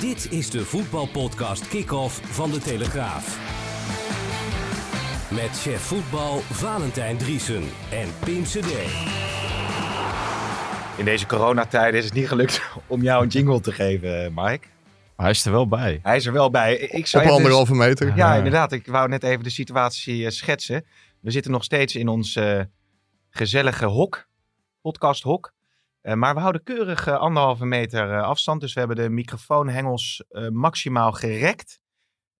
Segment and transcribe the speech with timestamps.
[0.00, 3.38] Dit is de voetbalpodcast Kick-Off van De Telegraaf.
[5.30, 8.66] Met chef voetbal Valentijn Driesen en Pim CD.
[10.96, 14.66] In deze coronatijden is het niet gelukt om jou een jingle te geven, Mike.
[15.16, 16.00] Maar hij is er wel bij.
[16.02, 16.76] Hij is er wel bij.
[16.76, 18.16] Ik Op zou je dus- anderhalve meter.
[18.16, 18.72] Ja, inderdaad.
[18.72, 20.84] Ik wou net even de situatie eh, schetsen.
[21.20, 22.60] We zitten nog steeds in ons eh,
[23.30, 24.26] gezellige hok,
[24.82, 25.52] podcasthok.
[26.00, 28.60] Eh, maar we houden keurig eh, anderhalve meter eh, afstand.
[28.60, 31.79] Dus we hebben de microfoonhengels maximaal gerekt.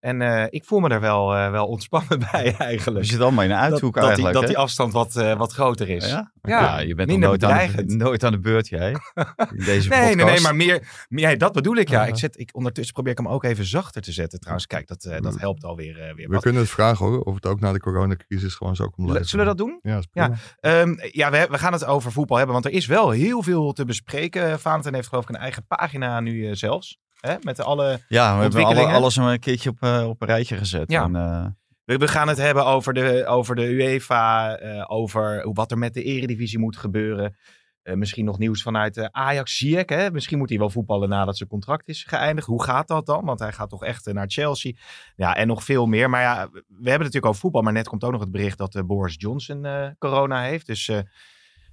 [0.00, 3.06] En eh, ik voel me er wel, eh, wel ontspannen bij Je eigenlijk.
[3.06, 4.34] zit allemaal in een uithoek dat, dat, die, eigenlijk.
[4.34, 6.06] dat die afstand wat, eh, wat groter is.
[6.08, 6.32] ja?
[6.42, 8.90] Ja, Ja, je bent nog nooit aan, de, nooit aan de beurt, jij.
[8.90, 12.06] In deze Nee, nee, nee, maar meer, meer ja, dat bedoel ik ja.
[12.06, 14.66] Ik zet, ik, ondertussen probeer ik hem ook even zachter te zetten trouwens.
[14.66, 15.38] Kijk, dat, eh, dat Mm.
[15.38, 16.42] helpt alweer eh, weer We wat.
[16.42, 19.28] kunnen het vragen hoor, of het ook na de coronacrisis gewoon zo kan blijven.
[19.28, 19.78] Zullen we dat doen?
[19.82, 20.32] Ja, is Ja.
[20.60, 23.72] Ehm, ja, we, we gaan het over voetbal hebben, want er is wel heel veel
[23.72, 24.60] te bespreken.
[24.60, 26.98] Valentijn heeft geloof ik een eigen pagina nu eh, zelfs.
[27.20, 27.36] Hè?
[27.40, 28.00] Met alle...
[28.08, 30.90] Ja, we hebben alle, alles een keertje op, eh, op een rijtje gezet.
[30.90, 31.04] Ja.
[31.04, 31.46] En, eh,
[31.84, 35.94] We, we gaan het hebben over de, over de UEFA, eh, over wat er met
[35.94, 37.36] de eredivisie moet gebeuren.
[37.82, 39.88] Misschien nog nieuws vanuit Ajax Ziyech.
[39.88, 40.10] Hè?
[40.10, 42.46] Misschien moet hij wel voetballen nadat zijn contract is geëindigd.
[42.46, 43.24] Hoe gaat dat dan?
[43.24, 44.72] Want hij gaat toch echt naar Chelsea.
[45.16, 46.10] Ja, en nog veel meer.
[46.10, 47.62] Maar ja, we hebben het natuurlijk over voetbal.
[47.62, 49.66] Maar net komt ook nog het bericht dat Boris Johnson
[49.98, 50.66] corona heeft.
[50.66, 50.90] Dus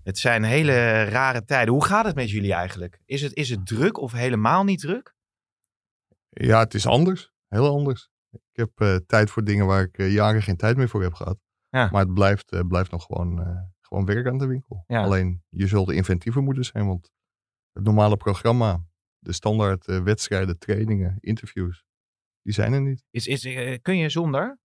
[0.03, 1.73] het zijn hele rare tijden.
[1.73, 2.99] Hoe gaat het met jullie eigenlijk?
[3.05, 5.15] Is het, is het druk of helemaal niet druk?
[6.37, 7.31] Ja, het is anders.
[7.47, 8.09] Heel anders.
[8.31, 11.13] Ik heb eh, tijd voor dingen waar ik eh, jaren geen tijd meer voor heb
[11.13, 11.37] gehad.
[11.69, 11.89] Ja.
[11.91, 13.45] Maar het blijft, eh, blijft nog gewoon,
[13.81, 14.83] gewoon werk aan de winkel.
[14.87, 15.03] Ja.
[15.03, 17.11] Alleen, je zult inventiever moeten zijn, want
[17.71, 18.85] het normale programma,
[19.19, 21.85] de standaard wedstrijden, trainingen, interviews,
[22.41, 23.03] die zijn er niet.
[23.09, 23.41] Is, is,
[23.81, 24.59] kun je zonder?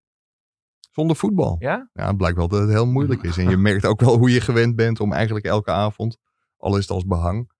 [0.90, 1.56] Zonder voetbal.
[1.58, 1.90] Ja?
[1.92, 3.36] Ja, het blijkt wel dat het heel moeilijk is.
[3.36, 6.18] En je merkt ook wel hoe je gewend bent om eigenlijk elke avond,
[6.56, 7.51] al is het als behang,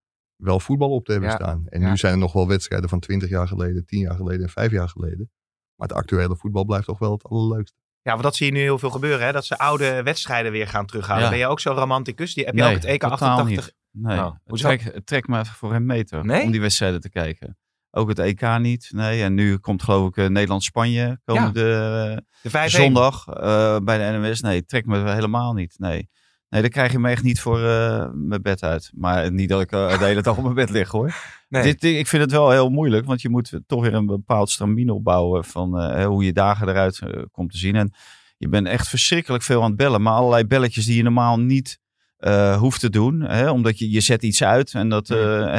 [0.43, 1.63] voetbal op te hebben Ja, staan.
[1.65, 1.89] En ja.
[1.89, 4.71] nu zijn er nog wel wedstrijden van 20 jaar geleden, 10 jaar geleden en 5
[4.71, 5.31] jaar geleden.
[5.75, 7.77] Maar het actuele voetbal blijft toch wel het allerleukste.
[8.01, 9.25] Ja, want dat zie je nu heel veel gebeuren.
[9.25, 9.31] Hè?
[9.31, 11.23] Dat ze oude wedstrijden weer gaan terughalen.
[11.23, 11.29] Ja.
[11.29, 12.33] Ben je ook zo'n romanticus?
[12.33, 13.65] Die, heb je nee, ook het EK totaal 88?
[13.65, 13.75] niet.
[13.91, 16.43] Nee, Oh, het, trek, het trekt me even voor hem meter Nee?
[16.43, 17.57] om die wedstrijden te kijken.
[17.91, 18.89] Ook het EK niet.
[18.91, 24.11] Nee, en nu komt geloof ik eh, Nederland-Spanje komende De eh, 5 zondag eh, bij
[24.11, 24.41] de NOS.
[24.41, 25.75] Nee, het trekt me helemaal niet.
[25.79, 26.09] Nee.
[26.53, 28.91] Nee, daar krijg je me echt niet voor eh, mijn bed uit.
[28.95, 31.13] Maar niet dat ik eh, de hele dag op mijn bed lig hoor.
[31.49, 31.63] Nee.
[31.63, 34.89] Dit, ik vind het wel heel moeilijk, want je moet toch weer een bepaald stramien
[34.89, 36.99] opbouwen van eh, hoe je dagen eruit
[37.31, 37.75] komt te zien.
[37.75, 37.93] En
[38.37, 41.79] je bent echt verschrikkelijk veel aan het bellen, maar allerlei belletjes die je normaal niet
[42.57, 43.21] hoeft te doen.
[43.21, 45.17] Hè, omdat je, je zet iets uit en dat, en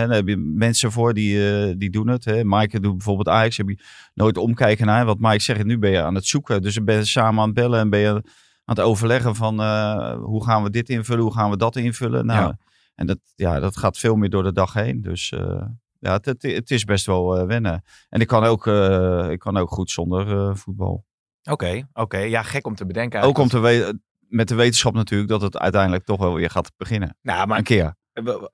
[0.09, 2.25] daar heb je mensen voor die, die doen het.
[2.25, 2.45] Hè.
[2.45, 3.85] Maaike doet bijvoorbeeld Ajax, heb je
[4.15, 5.05] nooit omkijken naar.
[5.05, 6.63] Wat Mike zegt, nu ben je aan het zoeken.
[6.63, 8.23] Dus ben je samen aan het bellen en ben je
[8.65, 12.27] aan het overleggen van eh, hoe gaan we dit invullen, hoe gaan we dat invullen.
[12.27, 12.59] Nou, Ja.
[12.95, 15.03] En dat, ja, dat gaat veel meer door de dag heen.
[15.03, 15.63] Dus eh,
[15.99, 17.85] ja, het, het, het is best wel eh, wennen.
[18.09, 21.05] En ik kan ook, eh, ik kan ook goed zonder eh, voetbal.
[21.51, 22.19] Oké, oké.
[22.19, 23.21] Ja, gek om te bedenken.
[23.23, 26.73] Ook om te weten, met de wetenschap natuurlijk, dat het uiteindelijk toch wel weer gaat
[26.77, 27.17] beginnen.
[27.23, 27.95] Nou, maar, Een keer.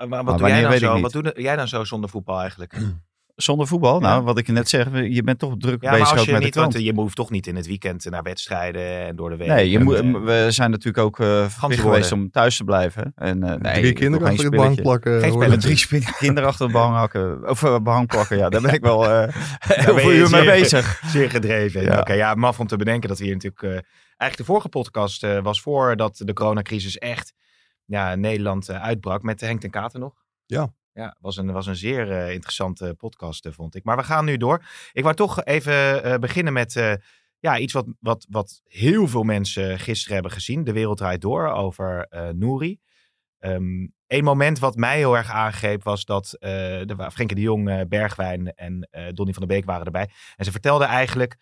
[0.08, 0.92] maar wat doe jij zo?
[0.94, 1.02] niet.
[1.02, 2.76] Wat doe jij dan zo zonder voetbal eigenlijk?
[3.42, 4.08] Zonder voetbal, Ja.
[4.08, 6.26] nou, wat ik je net zeg, je bent toch druk Ja, maar bezig als ook
[6.26, 6.72] je met niet, de krant.
[6.72, 9.48] want je hoeft toch niet in het weekend naar wedstrijden en door de week.
[9.48, 11.78] Nee, je moet, we zijn natuurlijk ook eh worden.
[11.78, 13.12] geweest om thuis te blijven.
[13.16, 15.20] En, eh, nee, Drie kinderen achter de bank plakken.
[15.20, 15.58] Geen spelletje.
[15.60, 17.48] Drie spin- kinderen achter de behang hakken.
[17.48, 18.48] Of eh, behang plakken, ja.
[18.48, 21.02] Daar ben ik wel eh heel ben veel je uur mee bezig.
[21.06, 21.82] Zeer gedreven.
[21.82, 21.98] Ja.
[22.00, 23.62] Oké, ja, maf om te bedenken dat we hier natuurlijk...
[23.62, 23.70] eh,
[24.16, 27.32] eigenlijk de vorige podcast eh, was voordat de coronacrisis echt
[27.84, 29.22] ja, Nederland eh, uitbrak.
[29.22, 30.12] Met Henk ten Katen nog.
[30.46, 30.72] Ja.
[30.92, 33.84] Ja, was een, was een zeer eh, interessante podcast, eh, vond ik.
[33.84, 34.64] Maar we gaan nu door.
[34.92, 36.98] Ik wou toch even eh, beginnen met
[37.38, 40.64] ja, iets wat, wat, wat heel veel mensen gisteren hebben gezien.
[40.64, 42.78] De wereld draait door over Nouri.
[43.38, 48.54] Ehm een moment wat mij heel erg aangreep was dat de, Frenkie de Jong, Bergwijn
[48.54, 50.10] en Donny van der Beek waren erbij.
[50.36, 51.36] En ze vertelden eigenlijk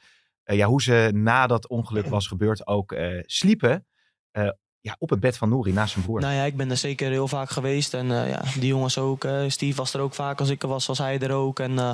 [0.45, 3.87] ja, hoe ze na dat ongeluk was gebeurd ook sliepen.
[4.81, 6.21] Ja, op het bed van Nouri naast zijn broer.
[6.21, 7.95] Nou ja, ik ben er zeker heel vaak geweest.
[7.95, 9.25] En eh, ja, die jongens ook.
[9.25, 10.41] eh, Steve was er ook vaak.
[10.41, 11.61] Als ik er was, was hij er ook.
[11.61, 11.91] En eh,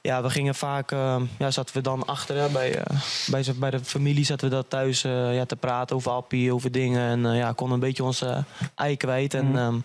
[0.00, 0.92] ja, we gingen vaak...
[0.92, 2.96] eh, ja, zaten we dan achter hè, bij, eh,
[3.26, 4.24] bij, z'n- bij de familie.
[4.24, 7.00] Zaten we dat thuis eh, ja, te praten over Appie, over dingen.
[7.10, 9.34] En eh, ja, konden een beetje onze ei kwijt.
[9.34, 9.56] En Mhm.
[9.56, 9.76] ehm,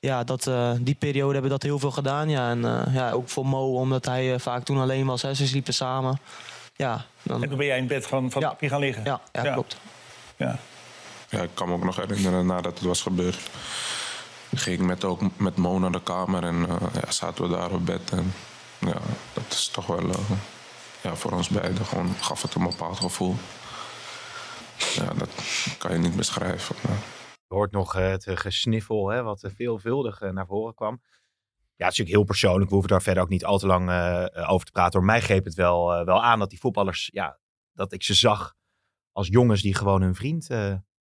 [0.00, 2.28] ja, dat, eh, die periode hebben we dat heel veel gedaan.
[2.28, 5.22] Ja, en eh, ja, ook voor Mo, omdat hij vaak toen alleen was.
[5.22, 6.18] Hè, ze sliepen samen.
[6.76, 8.48] Ja, dan, En toen ben jij in het bed van, van Ja.
[8.48, 9.04] Appie gaan liggen.
[9.04, 9.52] ja, ja, Ja.
[9.52, 9.76] klopt.
[10.36, 10.58] Ja.
[11.42, 13.50] Ik kan me ook nog herinneren nadat het was gebeurd.
[14.54, 17.72] Ging ik met, ook met Mo naar de kamer en eh, ja, zaten we daar
[17.72, 18.10] op bed.
[18.10, 18.32] En
[18.78, 19.00] ja,
[19.32, 20.30] dat is toch wel eh,
[21.02, 23.34] ja, voor ons beiden gewoon gaf het een bepaald gevoel.
[24.94, 25.30] Ja, dat
[25.78, 26.76] kan je niet beschrijven.
[27.48, 31.00] Je hoort nog eh, het gesniffel, hè, wat veelvuldig naar voren kwam.
[31.76, 32.66] Ja, het is natuurlijk heel persoonlijk.
[32.66, 33.90] We hoeven daar verder ook niet al te lang
[34.48, 34.92] over te praten.
[34.92, 37.38] Door mij greep het wel, wel aan dat die voetballers, ja,
[37.72, 38.54] dat ik ze zag
[39.12, 40.48] als jongens die gewoon hun vriend.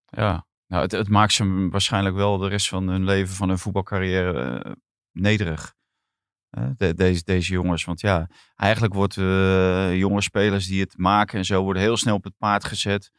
[0.06, 3.58] Ja, nou, het, het maakt ze waarschijnlijk wel de rest van hun leven, van hun
[3.60, 4.72] voetbalcarrière, eh,
[5.12, 5.74] nederig.
[6.78, 7.84] De- deze, deze jongens.
[7.84, 12.16] Want ja, eigenlijk worden eh, jonge spelers die het maken en zo worden heel snel
[12.16, 13.12] op het paard gezet.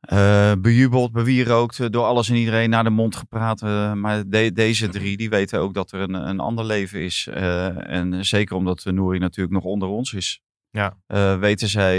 [0.00, 3.60] Eh bejubeld, bewierookt, eh, door alles en iedereen naar de mond gepraat.
[3.96, 7.26] maar de- deze drie, die weten ook dat er een, een ander leven is.
[7.26, 10.40] En zeker omdat uh, Nouri natuurlijk nog onder ons is.
[10.70, 10.96] Ja.
[11.06, 11.96] eh, weten zij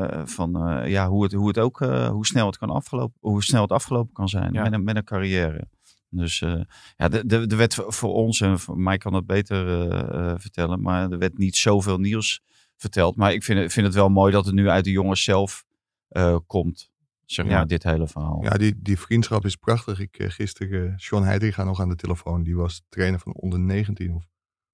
[0.00, 3.16] eh, van eh, ja, hoe, het, hoe het ook, eh, hoe snel het kan afgelopen,
[3.20, 4.62] hoe snel het afgelopen kan zijn Ja.
[4.62, 5.68] met, een, met een carrière.
[6.08, 6.60] Dus eh,
[6.96, 10.38] ja, de, de, de wet voor ons, en voor mij kan dat beter eh, eh,
[10.38, 12.40] vertellen, maar er werd niet zoveel nieuws
[12.76, 13.16] verteld.
[13.16, 15.64] Maar ik vind, het- vind het wel mooi dat het nu uit de jongens zelf
[16.08, 16.90] eh, komt,
[17.24, 17.52] zeg Ja.
[17.56, 18.42] maar, dit hele verhaal.
[18.42, 20.00] Ja, die, die vriendschap is prachtig.
[20.00, 22.42] Ik gisteren, Sean Heidriga nog aan de telefoon.
[22.42, 24.24] Die was trainer van onder 19 of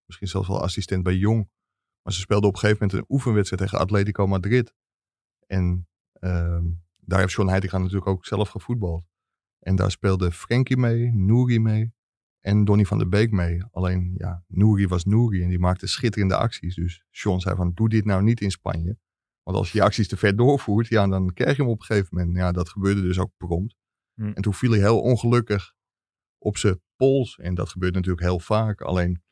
[0.06, 1.48] misschien zelfs wel assistent bij Jong.
[2.02, 4.74] Maar ze speelden op een gegeven moment een oefenwedstrijd tegen Atletico Madrid.
[5.46, 6.64] En ehm,
[6.96, 9.04] daar heeft Sean Heidriga natuurlijk ook zelf gevoetbald.
[9.58, 11.92] En daar speelde Frenkie mee, Nouri mee
[12.40, 13.64] en Donny van der Beek mee.
[13.70, 16.74] Alleen, ja, Nouri was Nouri en die maakte schitterende acties.
[16.74, 18.98] Dus Sean zei van, doe dit nou niet in Spanje.
[19.42, 21.84] Want als je die acties te ver doorvoert, ja, dan krijg je hem op een
[21.84, 22.36] gegeven moment.
[22.36, 23.76] Ja, dat gebeurde dus ook prompt.
[24.14, 24.30] Hm.
[24.34, 25.72] En toen viel hij heel ongelukkig
[26.38, 27.38] op zijn pols.
[27.38, 28.80] En dat gebeurt natuurlijk heel vaak.
[28.80, 29.22] Alleen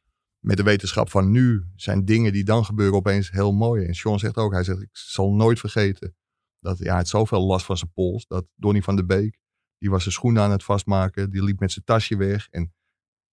[0.40, 3.86] met de wetenschap van nu zijn dingen die dan gebeuren opeens heel mooi.
[3.86, 6.14] En Sean zegt ook, hij zegt, ik zal nooit vergeten
[6.60, 8.26] dat ja, hij had zoveel last van zijn pols.
[8.26, 9.38] Dat Donny van der Beek,
[9.78, 11.30] die was zijn schoenen aan het vastmaken.
[11.30, 12.48] Die liep met zijn tasje weg.
[12.50, 12.74] En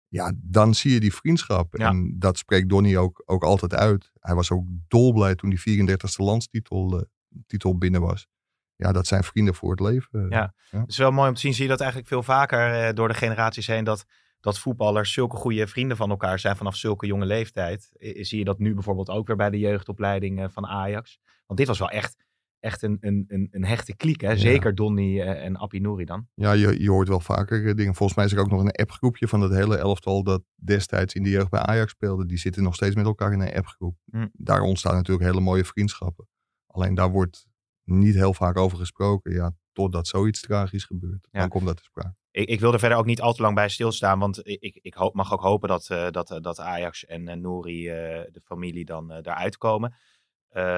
[0.09, 1.77] ja, dan zie je die vriendschap.
[1.77, 1.89] Ja.
[1.89, 4.13] En dat spreekt Donny ook, ook altijd uit.
[4.21, 7.05] Hij was ook dolblij toen die 34e landstitel eh,
[7.47, 8.27] titel binnen was.
[8.75, 10.27] Ja, dat zijn vrienden voor het leven.
[10.29, 10.55] Ja.
[10.71, 11.55] Het is wel mooi om te zien.
[11.55, 13.85] Zie je dat eigenlijk veel vaker eh, door de generaties heen.
[13.85, 14.05] Dat,
[14.41, 17.91] dat voetballers zulke goede vrienden van elkaar zijn vanaf zulke jonge leeftijd.
[17.99, 21.19] Zie je dat nu bijvoorbeeld ook weer bij de jeugdopleiding eh, van Ajax.
[21.47, 22.17] Want dit was wel echt,
[22.61, 24.21] echt een, een, een, een hechte kliek.
[24.21, 24.37] Hè?
[24.37, 26.29] Zeker Donny eh, en Appie Nouri dan.
[26.35, 27.95] Ja, je, je hoort wel vaker eh, dingen.
[27.95, 31.23] Volgens mij is er ook nog een appgroepje van dat hele elftal dat destijds in
[31.23, 32.27] de jeugd bij Ajax speelde.
[32.27, 33.97] Die zitten nog steeds met elkaar in een appgroep.
[34.11, 34.27] Hm.
[34.33, 36.29] Daar ontstaan natuurlijk hele mooie vriendschappen.
[36.67, 37.47] Alleen daar wordt
[37.85, 39.33] niet heel vaak over gesproken.
[39.33, 41.29] Ja, totdat zoiets tragisch gebeurt.
[41.31, 41.41] Ja.
[41.41, 42.15] Dan komt dat te sprake.
[42.37, 44.19] Ik, ik wil er verder ook niet al te lang bij stilstaan.
[44.19, 47.37] Want ik, ik, hoop, mag ook hopen dat, eh, dat, eh, dat Ajax en eh,
[47.37, 49.95] Nouri, de familie, dan daaruit komen.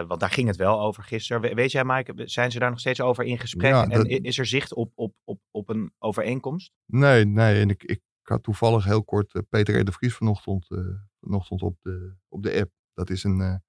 [0.07, 1.43] Want daar ging het wel over gisteren.
[1.43, 3.71] We- weet jij, Mike, zijn ze daar nog steeds over in gesprek?
[3.73, 6.73] Ja, en dat- is er zicht op, op, op, op een overeenkomst?
[6.87, 7.61] Nee, nee.
[7.61, 9.85] En ik, ik had toevallig heel kort Peter R.
[9.85, 10.67] de Vries vanochtend,
[11.21, 12.71] vanochtend op, de, op de app.
[12.95, 13.63] Dat is een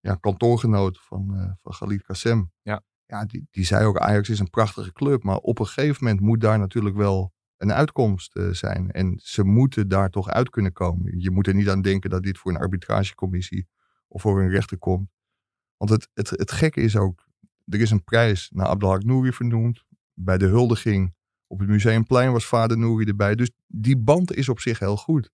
[0.00, 2.52] ja, kantoorgenoot van, van Khalid Kassem.
[2.62, 2.82] Ja.
[3.06, 5.22] Ja, die, die zei ook Ajax is een prachtige club.
[5.22, 8.90] Maar op een gegeven moment moet daar natuurlijk wel een uitkomst eh, zijn.
[8.90, 11.20] En ze moeten daar toch uit kunnen komen.
[11.20, 13.68] Je moet er niet aan denken dat dit voor een arbitragecommissie
[14.08, 15.10] of voor een rechter komt.
[15.76, 17.26] Want het, het, het gekke is ook,
[17.64, 19.84] er is een prijs naar Abdelhak Nouri vernoemd.
[20.12, 21.14] Bij de huldiging
[21.46, 23.34] op het Museumplein was vader Nouri erbij.
[23.34, 25.30] Dus die band is op zich heel goed.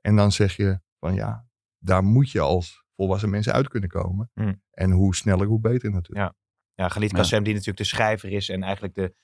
[0.00, 1.46] En dan zeg je van ja,
[1.78, 4.30] daar moet je als volwassen mensen uit kunnen komen.
[4.34, 4.62] Hmm.
[4.70, 6.26] En hoe sneller, hoe beter natuurlijk.
[6.26, 6.34] Ja,
[6.88, 7.16] Galit Ja.
[7.16, 9.14] Kassem, die natuurlijk de schrijver is en eigenlijk de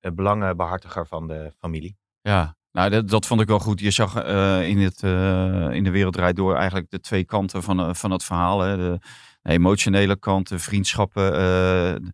[0.00, 1.96] eh, belangenbehartiger van de familie.
[2.20, 3.80] Ja, nou, dat, dat vond ik wel goed.
[3.80, 7.62] Je zag eh, in, het, eh, in de wereld draait door eigenlijk de twee kanten
[7.62, 8.60] van, van het verhaal.
[8.60, 8.76] Hè.
[8.76, 8.98] De,
[9.42, 12.12] de emotionele kant, de vriendschappen.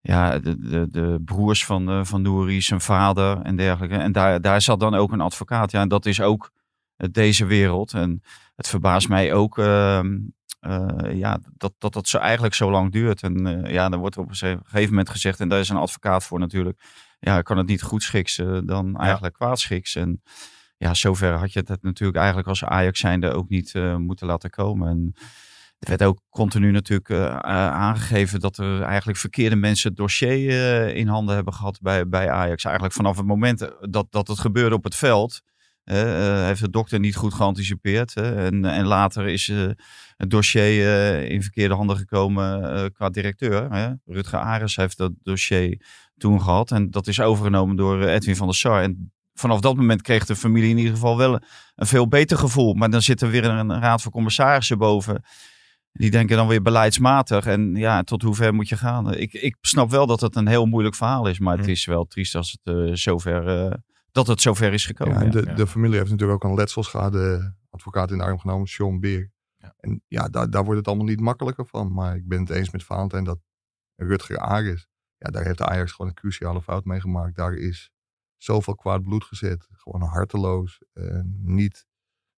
[0.00, 3.96] ja, de, de, de broers van, van Nouri, zijn vader en dergelijke.
[3.96, 5.70] En daar, daar zat dan ook een advocaat.
[5.70, 6.50] Ja, en dat is ook
[6.96, 7.92] deze wereld.
[7.92, 8.22] En
[8.56, 10.12] het verbaast mij ook ehm, eh,
[11.12, 13.22] ja, dat, dat dat zo eigenlijk zo lang duurt.
[13.22, 15.76] En eh, ja, dan wordt er op een gegeven moment gezegd, en daar is een
[15.76, 16.80] advocaat voor natuurlijk
[17.18, 19.94] ja, kan het niet goed schiks eh, dan eigenlijk kwaad schiks.
[19.94, 20.22] En
[20.76, 24.50] ja, zover had je het natuurlijk eigenlijk als Ajax zijnde ook niet eh, moeten laten
[24.50, 24.88] komen.
[24.88, 25.14] En
[25.78, 27.38] Er werd ook continu natuurlijk eh, eh,
[27.72, 32.30] aangegeven dat er eigenlijk verkeerde mensen het dossier eh, in handen hebben gehad bij, bij
[32.30, 32.64] Ajax.
[32.64, 35.55] Eigenlijk vanaf het moment dat, dat het gebeurde op het veld, eh, eh,
[35.94, 38.14] heeft de dokter niet goed geanticipeerd.
[38.16, 39.68] en, en later is eh,
[40.16, 43.72] het dossier eh, in verkeerde handen gekomen eh, qua directeur.
[43.72, 43.92] Hè.
[44.06, 45.80] Rutger Ares heeft dat dossier
[46.16, 46.70] toen gehad.
[46.70, 48.82] En dat is overgenomen door eh, Edwin van der Sar.
[48.82, 51.40] En vanaf dat moment kreeg de familie in ieder geval wel
[51.74, 52.74] een veel beter gevoel.
[52.74, 55.22] Maar dan zit er weer een raad van commissarissen boven.
[55.92, 57.46] Die denken dan weer beleidsmatig.
[57.46, 59.14] En ja, tot hoe ver moet je gaan?
[59.14, 61.38] Ik, ik snap wel dat het een heel moeilijk verhaal is.
[61.38, 61.70] Maar het Hm.
[61.72, 63.72] is wel triest als het eh, zover, eh,
[64.16, 65.24] dat het zover is gekomen.
[65.24, 69.00] Ja, de, de familie heeft natuurlijk ook een letselschade advocaat in de arm genomen, Sean
[69.00, 69.32] Beer.
[69.56, 69.74] Ja.
[69.76, 71.92] En ja, daar, daar wordt het allemaal niet makkelijker van.
[71.92, 73.38] Maar ik ben het eens met Valentijn dat
[73.94, 77.36] Rutger Aris, ja, daar heeft de Ajax gewoon een cruciale fout mee gemaakt.
[77.36, 77.90] Daar is
[78.36, 79.68] zoveel kwaad bloed gezet.
[79.72, 81.86] Gewoon harteloos, eh, niet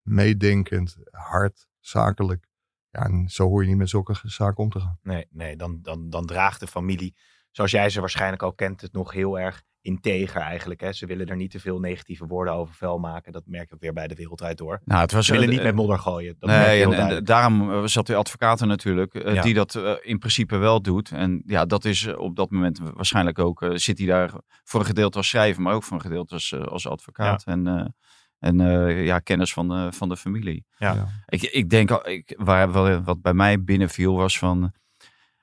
[0.02, 2.48] meedenkend, hard, zakelijk.
[2.90, 4.98] Ja, en zo hoor je niet met zulke zaken om te gaan.
[5.02, 7.16] Nee, nee dan, dan, dan draagt de familie,
[7.56, 10.80] zoals jij ze waarschijnlijk al kent, het nog heel erg integer eigenlijk.
[10.80, 10.92] Hè?
[10.92, 13.32] Ze willen er niet te veel negatieve woorden over vuil maken.
[13.32, 14.80] Dat merk je ook weer bij de wereldwijd door.
[14.84, 16.36] Nou, het was Ze willen eh, niet met modder gooien.
[16.38, 19.42] Dat Nee, en, daarom eh, zat de advocaat er natuurlijk, eh, Ja.
[19.42, 21.10] die dat in principe wel doet.
[21.10, 24.30] En ja, dat is op dat moment waarschijnlijk ook, eh, zit hij daar
[24.64, 27.44] voor een gedeelte als schrijver, maar ook voor een gedeelte als, als advocaat.
[27.44, 27.84] En, eh,
[28.38, 30.64] en eh, ja, kennis van, de van de familie.
[30.78, 30.92] Ja.
[30.94, 31.06] Ja.
[31.26, 34.72] Ik, ik denk, al- ik, waar, wel- wat bij mij binnenviel was van,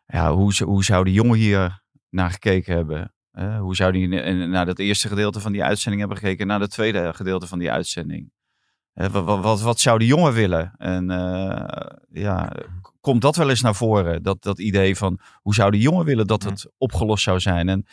[0.06, 1.82] ja, hoe, zou- hoe zou de jongen hier
[2.14, 3.14] naar gekeken hebben?
[3.32, 6.60] Eh, hoe zou die n- naar dat eerste gedeelte van die uitzending hebben gekeken, naar
[6.60, 8.32] het tweede gedeelte van die uitzending?
[8.94, 10.74] Eh, wat, wat, wat, zou die jongen willen?
[10.78, 12.54] En eh, ja,
[13.02, 14.24] komt dat wel eens naar voren?
[14.24, 17.70] Dat, dat idee van hoe zou die jongen willen dat het opgelost zou zijn?
[17.70, 17.86] En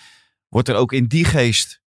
[0.48, 1.82] wordt er ook in die geest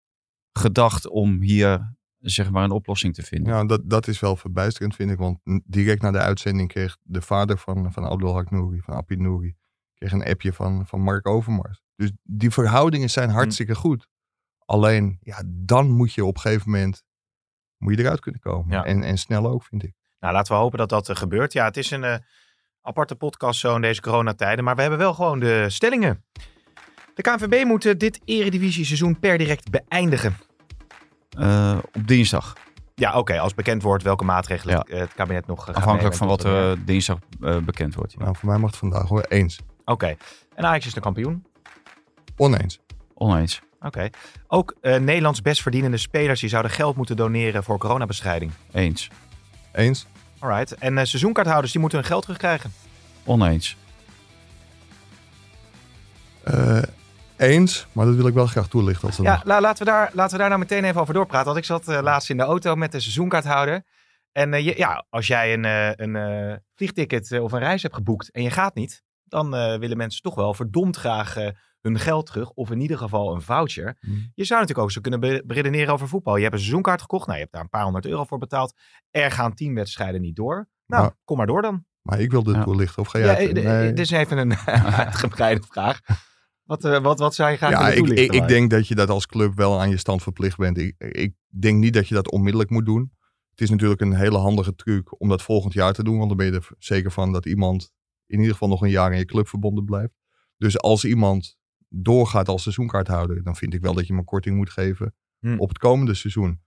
[0.52, 3.54] gedacht om hier zeg maar een oplossing te vinden?
[3.54, 5.18] Ja, dat, dat is wel verbijsterend, vind ik.
[5.18, 9.56] Want direct na de uitzending kreeg de vader van, van Abdelhak Nouri, van Appie Nouri,
[10.08, 11.82] kreeg een appje van, van Mark Overmars.
[11.96, 14.08] Dus die verhoudingen zijn hartstikke goed.
[14.66, 17.04] Alleen, ja, dan moet je op een gegeven moment
[17.78, 18.72] moet je eruit kunnen komen.
[18.76, 18.84] Ja.
[18.86, 19.94] En, en snel ook, vind ik.
[20.20, 21.54] Nou, laten we hopen dat dat eh, gebeurt.
[21.54, 22.16] Ja, het is een eh,
[22.82, 24.64] aparte podcast zo in deze coronatijden.
[24.64, 26.24] Maar we hebben wel gewoon de stellingen.
[27.14, 30.36] De KNVB moet eh, dit eredivisie-seizoen per direct beëindigen.
[31.30, 32.54] Eh, op dinsdag,
[32.96, 33.40] Ja, oké.
[33.40, 34.98] als bekend wordt welke maatregelen Ja.
[34.98, 38.12] het, kabinet nog gaat afhankelijk nemen van wat er eh, dinsdag eh, bekend wordt.
[38.12, 38.20] ja.
[38.20, 39.22] Nou, voor mij mag het vandaag hoor.
[39.22, 39.60] Eens.
[39.86, 40.16] Oké.
[40.56, 41.46] En Ajax is de kampioen.
[42.38, 42.80] Oneens.
[43.14, 43.62] Oneens.
[43.82, 44.10] Oké.
[44.48, 48.52] Ook eh, Nederlands best verdienende spelers die zouden geld moeten doneren voor coronabestrijding.
[48.72, 49.10] Eens.
[49.74, 50.06] Eens.
[50.40, 50.72] Alright.
[50.74, 52.74] En eh, seizoenkaarthouders die moeten hun geld terugkrijgen.
[53.26, 53.78] Oneens.
[56.44, 56.82] Eh,
[57.38, 59.08] eens, maar dat wil ik wel graag toelichten.
[59.08, 61.46] Als dat Ja, la- laten, we daar, laten we daar nou meteen even over doorpraten.
[61.46, 63.84] Want ik zat eh, laatst in de auto met de seizoenkaarthouder.
[64.32, 67.96] En eh, je- ja, als jij een, eh, een eh, vliegticket of een reis hebt
[67.96, 71.48] geboekt en je gaat niet, dan eh, willen mensen toch wel verdomd graag eh,
[71.82, 72.50] hun geld terug.
[72.50, 73.98] Of in ieder geval een voucher.
[74.00, 74.32] Hmm.
[74.36, 76.36] Je zou natuurlijk ook zo kunnen beredeneren over voetbal.
[76.36, 77.24] Je hebt een seizoenkaart gekocht.
[77.26, 78.74] Nou, je hebt daar een paar honderd euro voor betaald.
[79.12, 80.70] Er gaan tien wedstrijden niet door.
[80.86, 81.86] Nou, Maar- kom maar door dan.
[82.02, 82.64] Maar ik wilde het Ja.
[82.66, 83.02] toelichten.
[83.02, 83.88] Of ga jij eh, Nee.
[83.88, 84.58] Dit is even een
[85.06, 86.00] uitgebreide vraag.
[86.64, 88.36] Wat, eh, wat, wat zou je graag Ja, ik, toelichten?
[88.42, 90.78] ik, denk dat je dat als club wel aan je stand verplicht bent.
[90.78, 93.12] Ik, ik denk niet dat je dat onmiddellijk moet doen.
[93.50, 96.18] Het is natuurlijk een hele handige truc om dat volgend jaar te doen.
[96.18, 97.92] Want dan ben je er zeker van dat iemand
[98.34, 100.14] in ieder geval nog een jaar in je club verbonden blijft.
[100.58, 101.58] Dus als iemand
[101.90, 105.14] doorgaat als seizoenkaarthouder, dan vind ik wel dat je hem een korting moet geven
[105.44, 105.60] Hmm.
[105.60, 106.62] op het komende seizoen.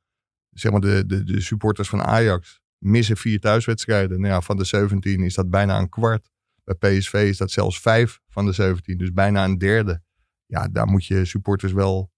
[0.51, 4.21] Zeg maar, de, de, de supporters van Ajax missen vier thuiswedstrijden.
[4.21, 6.31] Nou ja, van de 17 is dat bijna een kwart.
[6.65, 10.03] Bij PSV is dat zelfs vijf van de 17, dus bijna een derde.
[10.47, 12.13] Ja, daar moet je supporters wel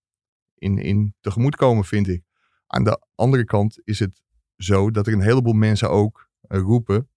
[0.55, 2.23] in, in tegemoet komen, vind ik.
[2.67, 4.23] Aan de andere kant is het
[4.57, 7.09] zo dat er een heleboel mensen ook eh, roepen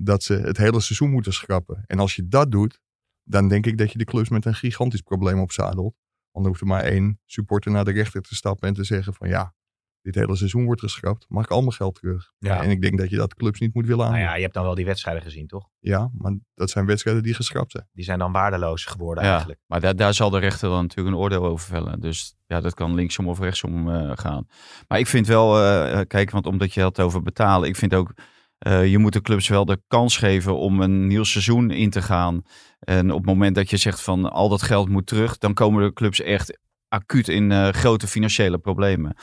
[0.00, 1.84] dat ze het hele seizoen moeten schrappen.
[1.86, 2.80] En als je dat doet,
[3.22, 5.94] dan denk ik dat je de clubs met een gigantisch probleem opzadelt.
[6.30, 9.14] Want dan hoeft er maar één supporter naar de rechter te stappen en te zeggen
[9.14, 9.54] van ja,
[10.02, 12.32] dit hele seizoen wordt geschrapt, mag ik al mijn geld terug.
[12.38, 12.62] Ja.
[12.62, 14.28] En ik denk dat je dat clubs niet moet willen Nou aandoen.
[14.28, 15.68] ja, je hebt dan wel die wedstrijden gezien, toch?
[15.78, 17.88] ja, maar dat zijn wedstrijden die geschrapt zijn.
[17.92, 19.60] Die zijn dan waardeloos geworden Ja, eigenlijk.
[19.66, 22.00] maar daar, daar zal de rechter dan natuurlijk een oordeel over vellen.
[22.00, 24.46] Dus ja, dat kan linksom of rechtsom eh, gaan.
[24.88, 28.12] Maar ik vind wel, eh, kijk, want omdat je het over betalen, ik vind ook,
[28.58, 32.02] eh, je moet de clubs wel de kans geven om een nieuw seizoen in te
[32.02, 32.42] gaan.
[32.80, 35.82] En op het moment dat je zegt van al dat geld moet terug, dan komen
[35.82, 39.16] de clubs echt acuut in eh, grote financiële problemen.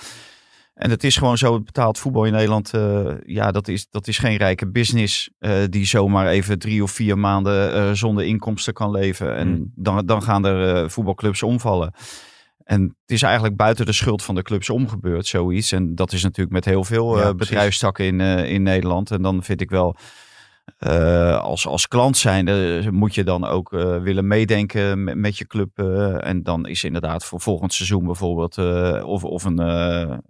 [0.74, 4.08] En het is gewoon zo, het betaald voetbal in Nederland, eh, ja, dat is, dat
[4.08, 5.30] is geen rijke business
[5.70, 9.36] die zomaar even drie of vier maanden zonder inkomsten kan leven.
[9.36, 9.72] En Hmm.
[9.75, 11.94] dan, dan gaan er voetbalclubs omvallen.
[12.65, 15.72] En het is eigenlijk buiten de schuld van de clubs omgebeurd, zoiets.
[15.72, 19.12] En dat is natuurlijk met heel veel Ja, eh, bedrijfstakken in, eh, in Nederland.
[19.12, 19.95] En dan vind ik wel,
[20.77, 23.69] eh, als, als klant zijnde moet je dan ook
[24.01, 25.79] willen meedenken met, met je club.
[26.19, 28.57] en dan is inderdaad voor volgend seizoen bijvoorbeeld
[29.03, 29.60] of, of een,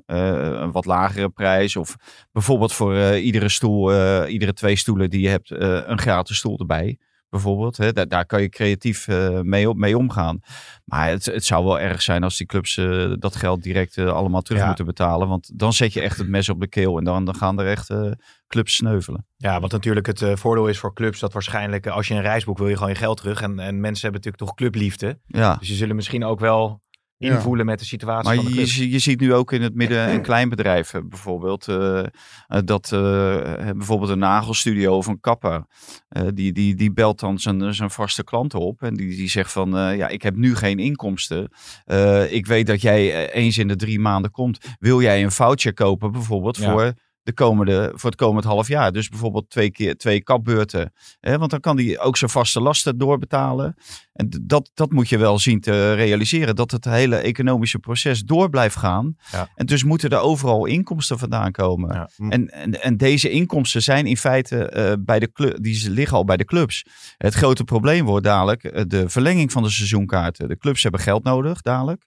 [0.05, 1.75] een wat lagere prijs.
[1.75, 1.95] Of
[2.31, 3.93] bijvoorbeeld voor iedere stoel,
[4.25, 5.51] iedere twee stoelen die je hebt,
[5.89, 6.97] een gratis stoel erbij.
[7.35, 10.39] Bijvoorbeeld, hè, daar, daar kan je creatief eh, mee, op, mee omgaan.
[10.85, 14.11] Maar het, het zou wel erg zijn als die clubs eh, dat geld direct eh,
[14.11, 14.67] allemaal terug Ja.
[14.67, 15.27] moeten betalen.
[15.27, 17.67] Want dan zet je echt het mes op de keel en dan, dan gaan er
[17.67, 17.93] echt
[18.47, 19.25] clubs sneuvelen.
[19.37, 22.59] Ja, wat natuurlijk het voordeel is voor clubs, dat waarschijnlijk als je een reis boekt,
[22.59, 23.41] wil je gewoon je geld terug.
[23.41, 25.19] En, en mensen hebben natuurlijk toch clubliefde.
[25.25, 25.55] Ja.
[25.55, 26.81] Dus die zullen misschien ook wel
[27.25, 27.33] Ja.
[27.35, 28.67] invoelen met de situatie Maar van de je, club.
[28.67, 32.05] je, je ziet nu ook in het midden- en kleinbedrijven bijvoorbeeld eh, eh,
[32.65, 32.99] dat eh,
[33.75, 35.65] bijvoorbeeld een nagelstudio of een kapper,
[36.09, 39.51] eh, die, die, die belt dan zijn, zijn vaste klanten op en die, die zegt
[39.51, 41.49] van eh, ja, ik heb nu geen inkomsten.
[41.85, 44.65] Eh, ik weet dat jij eh, eens in de drie maanden komt.
[44.79, 46.71] Wil jij een voucher kopen bijvoorbeeld Ja.
[46.71, 46.93] voor
[47.25, 48.91] de komende, voor het komend half jaar.
[48.91, 50.93] Dus bijvoorbeeld twee keer twee kapbeurten.
[51.19, 51.37] Hè?
[51.37, 53.75] Want dan kan hij ook zijn vaste lasten doorbetalen.
[54.13, 56.55] En dat, dat moet je wel zien te realiseren.
[56.55, 59.15] Dat het hele economische proces door blijft gaan.
[59.31, 59.49] Ja.
[59.55, 61.93] En dus moeten er overal inkomsten vandaan komen.
[61.93, 62.29] Ja.
[62.29, 66.25] En, en, en deze inkomsten zijn in feite eh, bij de club, die liggen al
[66.25, 66.85] bij de clubs.
[67.17, 70.47] Het grote probleem wordt dadelijk eh, de verlenging van de seizoenkaarten.
[70.47, 72.05] De clubs hebben geld nodig dadelijk.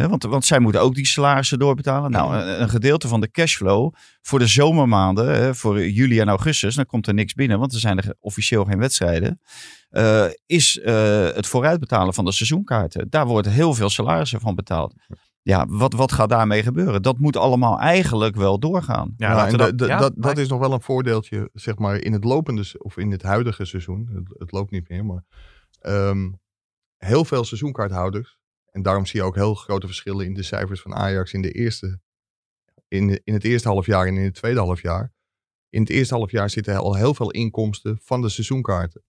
[0.00, 2.10] Hè, want, want zij moeten ook die salarissen doorbetalen.
[2.10, 6.74] Nou, een, een gedeelte van de cashflow voor de zomermaanden, hè, voor juli en augustus,
[6.74, 9.40] dan komt er niks binnen, want er zijn er officieel geen wedstrijden.
[9.88, 13.06] eh, is eh, het vooruitbetalen van de seizoenkaarten.
[13.10, 14.94] Daar wordt heel veel salarissen van betaald.
[15.42, 17.02] Ja, wat, wat gaat daarmee gebeuren?
[17.02, 19.14] Dat moet allemaal eigenlijk wel doorgaan.
[19.16, 22.64] Ja, en ja, dat, dat is nog wel een voordeeltje, zeg maar, in het lopende
[22.78, 24.08] of in het huidige seizoen.
[24.12, 25.24] Het, het loopt niet meer, maar
[25.80, 26.30] ehm,
[26.96, 28.38] heel veel seizoenkaarthouders.
[28.76, 31.50] En daarom zie je ook heel grote verschillen in de cijfers van Ajax in, de
[31.52, 32.00] eerste,
[32.88, 35.12] in, in het eerste half jaar en in het tweede half jaar.
[35.68, 39.02] In het eerste half jaar zitten al heel veel inkomsten van de seizoenkaarten.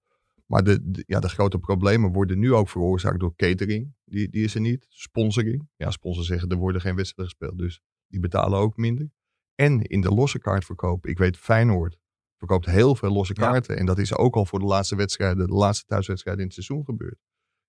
[0.45, 3.93] Maar de, de- ja, de grote problemen worden nu ook veroorzaakt door catering.
[4.05, 4.85] Die, die is er niet.
[4.89, 5.69] Sponsoring.
[5.75, 7.59] Ja, sponsors zeggen er worden geen wedstrijden gespeeld.
[7.59, 9.11] Dus die betalen ook minder.
[9.55, 11.05] En in de losse kaartverkoop.
[11.07, 11.97] Ik weet Feyenoord
[12.37, 13.49] verkoopt heel veel losse Ja.
[13.51, 13.77] kaarten.
[13.77, 16.85] En dat is ook al voor de laatste wedstrijden, de laatste thuiswedstrijden in het seizoen
[16.85, 17.19] gebeurd.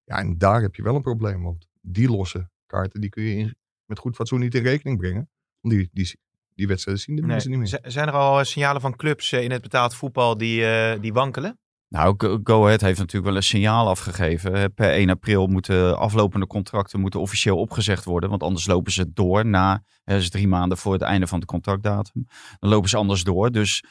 [0.04, 1.42] Ja, en daar heb je wel een probleem.
[1.42, 5.30] Want die losse kaarten, die kun je in, met goed fatsoen niet in rekening brengen.
[5.60, 6.18] Die, die,
[6.54, 7.30] die wedstrijden zien de Nee.
[7.30, 7.68] mensen niet meer.
[7.68, 11.00] Z- Zijn er al eh, signalen van clubs eh, in het betaald voetbal die, eh,
[11.00, 11.58] die wankelen?
[11.88, 14.74] Nou, Go Ahead heeft natuurlijk wel een signaal afgegeven.
[14.74, 18.30] Per 1 april moeten aflopende contracten moeten officieel opgezegd worden.
[18.30, 21.40] Want anders lopen ze door na, hè, dat is drie maanden voor het einde van
[21.40, 22.26] de contractdatum.
[22.58, 23.50] Dan lopen ze anders door.
[23.52, 23.84] Dus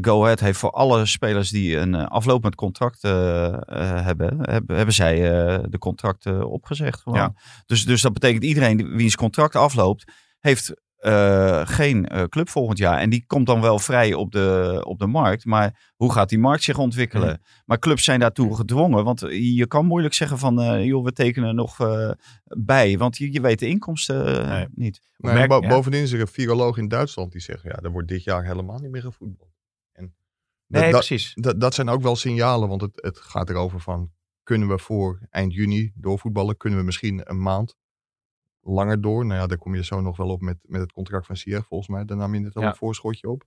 [0.00, 4.76] Go Ahead heeft voor alle spelers die een eh, aflopend contract eh, eh, hebben, hebben,
[4.76, 7.00] hebben zij eh, de contracten opgezegd.
[7.00, 7.18] Gewoon.
[7.18, 7.34] Ja.
[7.66, 10.74] Dus, dus dat betekent iedereen wiens contract afloopt, heeft
[11.06, 12.98] eh, geen eh, club volgend jaar.
[12.98, 15.44] En die komt dan wel vrij op de, op de markt.
[15.44, 17.40] Maar hoe gaat die markt zich ontwikkelen?
[17.64, 19.04] Maar clubs zijn daartoe gedwongen.
[19.04, 22.10] Want je kan moeilijk zeggen van, eh, joh, we tekenen nog eh,
[22.44, 22.98] bij.
[22.98, 24.66] Want je, je weet de inkomsten eh, Nee.
[24.74, 25.00] niet.
[25.16, 25.68] Nee, merk- bo- ja.
[25.68, 28.78] Bovendien is er een viroloog in Duitsland die zegt, ja, er wordt dit jaar helemaal
[28.78, 29.50] niet meer gevoetbald.
[29.92, 30.14] En
[30.66, 31.32] dat- Nee, dat, precies.
[31.34, 34.10] dat, dat zijn ook wel signalen, want het, het gaat erover van,
[34.42, 36.56] kunnen we voor eind juni doorvoetballen?
[36.56, 37.74] Kunnen we misschien een maand
[38.66, 39.26] langer door?
[39.26, 41.62] Nou ja, daar kom je zo nog wel op met, met het contract van Sier,
[41.62, 42.04] volgens mij.
[42.04, 42.68] Daar nam je net al Ja.
[42.68, 43.44] een voorschotje op.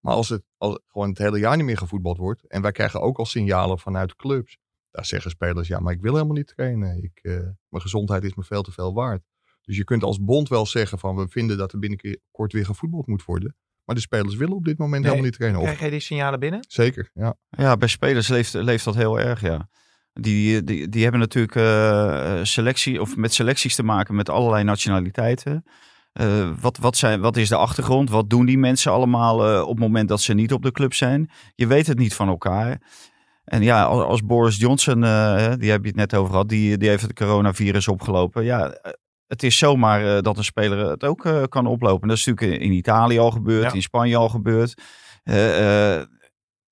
[0.00, 3.00] Maar als het als gewoon het hele jaar niet meer gevoetbald wordt, en wij krijgen
[3.00, 4.58] ook al signalen vanuit clubs,
[4.90, 7.02] daar zeggen spelers, ja, maar ik wil helemaal niet trainen.
[7.02, 7.32] Ik, eh,
[7.68, 9.22] mijn gezondheid is me veel te veel waard.
[9.62, 13.06] Dus je kunt als bond wel zeggen van, we vinden dat er binnenkort weer gevoetbald
[13.06, 13.56] moet worden.
[13.84, 15.60] Maar de spelers willen op dit moment Nee, helemaal niet trainen.
[15.60, 16.64] Of, Krijg jij die signalen binnen?
[16.68, 17.36] zeker, ja.
[17.48, 19.68] Ja, bij spelers leeft, leeft dat heel erg, ja.
[20.20, 25.64] Die, die, die hebben natuurlijk eh, selectie, of met selecties te maken met allerlei nationaliteiten.
[26.12, 28.10] Eh, wat, wat, zijn, wat is de achtergrond?
[28.10, 30.94] Wat doen die mensen allemaal eh, op het moment dat ze niet op de club
[30.94, 31.30] zijn?
[31.54, 32.80] Je weet het niet van elkaar.
[33.44, 36.78] En ja, als, als Boris Johnson, eh, die heb je het net over gehad, die,
[36.78, 38.44] die heeft het coronavirus opgelopen.
[38.44, 38.92] Ja, eh,
[39.26, 42.08] het is zomaar eh, dat een speler het ook eh, kan oplopen.
[42.08, 43.72] Dat is natuurlijk in Italië al gebeurd, Ja.
[43.72, 44.82] in Spanje al gebeurd.
[45.24, 46.02] Eh, eh,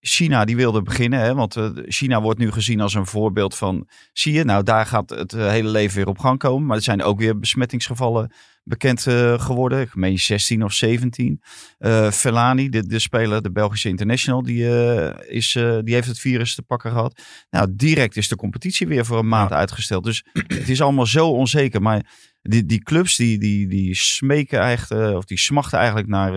[0.05, 3.89] China die wilde beginnen, hè, want eh, China wordt nu gezien als een voorbeeld van,
[4.13, 6.67] zie je, nou daar gaat het eh, hele leven weer op gang komen.
[6.67, 8.33] Maar er zijn ook weer besmettingsgevallen
[8.65, 9.81] bekend eh, geworden.
[9.81, 11.43] Ik meen 16 of 17.
[11.79, 16.19] Eh Felani, de, de speler, de Belgische international, die, eh, is, eh, die heeft het
[16.19, 17.23] virus te pakken gehad.
[17.51, 20.05] Nou, direct is de competitie weer voor een maand uitgesteld.
[20.05, 21.83] Dus het is allemaal zo onzeker.
[21.83, 26.33] Maar die, die clubs die, die, die smeken eigenlijk, of die smachten eigenlijk naar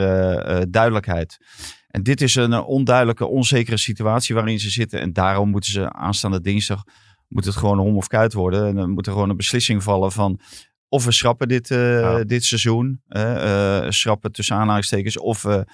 [0.69, 1.37] duidelijkheid.
[1.87, 4.99] En dit is een onduidelijke, onzekere situatie waarin ze zitten.
[4.99, 6.83] En daarom moeten ze aanstaande dinsdag
[7.27, 8.67] moet het gewoon hom of kuit worden.
[8.67, 10.39] En dan moet er gewoon een beslissing vallen van
[10.89, 12.23] of we schrappen dit, eh, Ja.
[12.23, 13.01] dit seizoen.
[13.07, 15.17] eh, eh, schrappen tussen aanhalingstekens.
[15.19, 15.65] Of we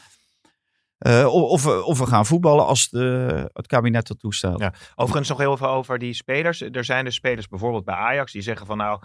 [0.97, 4.59] Eh, of, of, we- of we gaan voetballen als de, het kabinet dat toestaat.
[4.59, 4.73] Ja.
[4.95, 6.61] Overigens nog heel even over die spelers.
[6.61, 9.01] Er zijn dus spelers bijvoorbeeld bij Ajax die zeggen van nou,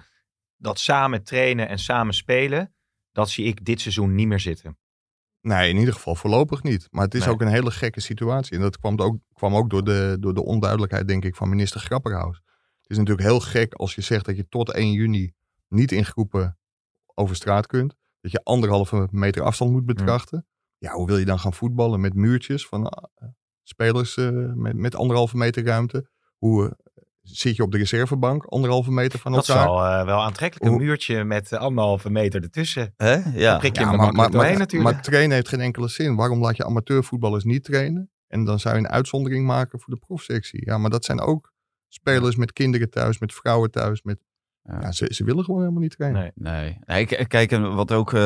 [0.57, 2.75] dat samen trainen en samen spelen,
[3.13, 4.79] dat zie ik dit seizoen niet meer zitten.
[5.41, 6.87] Nee, in ieder geval voorlopig niet.
[6.91, 7.29] Maar het is Nee.
[7.31, 8.57] ook een hele gekke situatie.
[8.57, 11.81] En dat kwam ook, kwam ook door, de, door de onduidelijkheid, denk ik, van minister
[11.81, 12.37] Grapperhaus.
[12.81, 15.33] Het is natuurlijk heel gek als je zegt dat je tot 1 juni
[15.69, 16.59] niet in groepen
[17.15, 17.95] over straat kunt.
[18.21, 20.47] Dat je anderhalve meter afstand moet betrachten.
[20.79, 23.29] Ja, hoe wil je dan gaan voetballen met muurtjes van eh,
[23.63, 26.09] spelers eh, met, met anderhalve meter ruimte?
[26.39, 26.73] Hoe eh,
[27.23, 29.65] zit je op de reservebank anderhalve meter van Dat elkaar?
[29.65, 30.73] zal eh, wel aantrekkelijk.
[30.73, 32.93] Een muurtje met anderhalve meter ertussen.
[32.97, 33.15] Hè?
[33.15, 33.51] Ja.
[33.51, 34.93] Dan prik je Ja, er maar, makkelijk maar, doorheen maar, natuurlijk.
[34.95, 36.17] maar trainen heeft geen enkele zin.
[36.17, 38.11] Waarom laat je amateurvoetballers niet trainen?
[38.27, 40.65] En dan zou je een uitzondering maken voor de profsectie.
[40.65, 41.53] Ja, maar dat zijn ook
[41.89, 44.03] spelers met kinderen thuis, met vrouwen thuis.
[44.03, 44.19] Met,
[44.67, 44.79] Ja.
[44.81, 44.93] ja.
[44.93, 46.33] ze, ze willen gewoon helemaal niet trainen.
[46.35, 46.79] Nee.
[46.85, 47.27] Nee.
[47.27, 48.21] kijk, en wat ook, eh,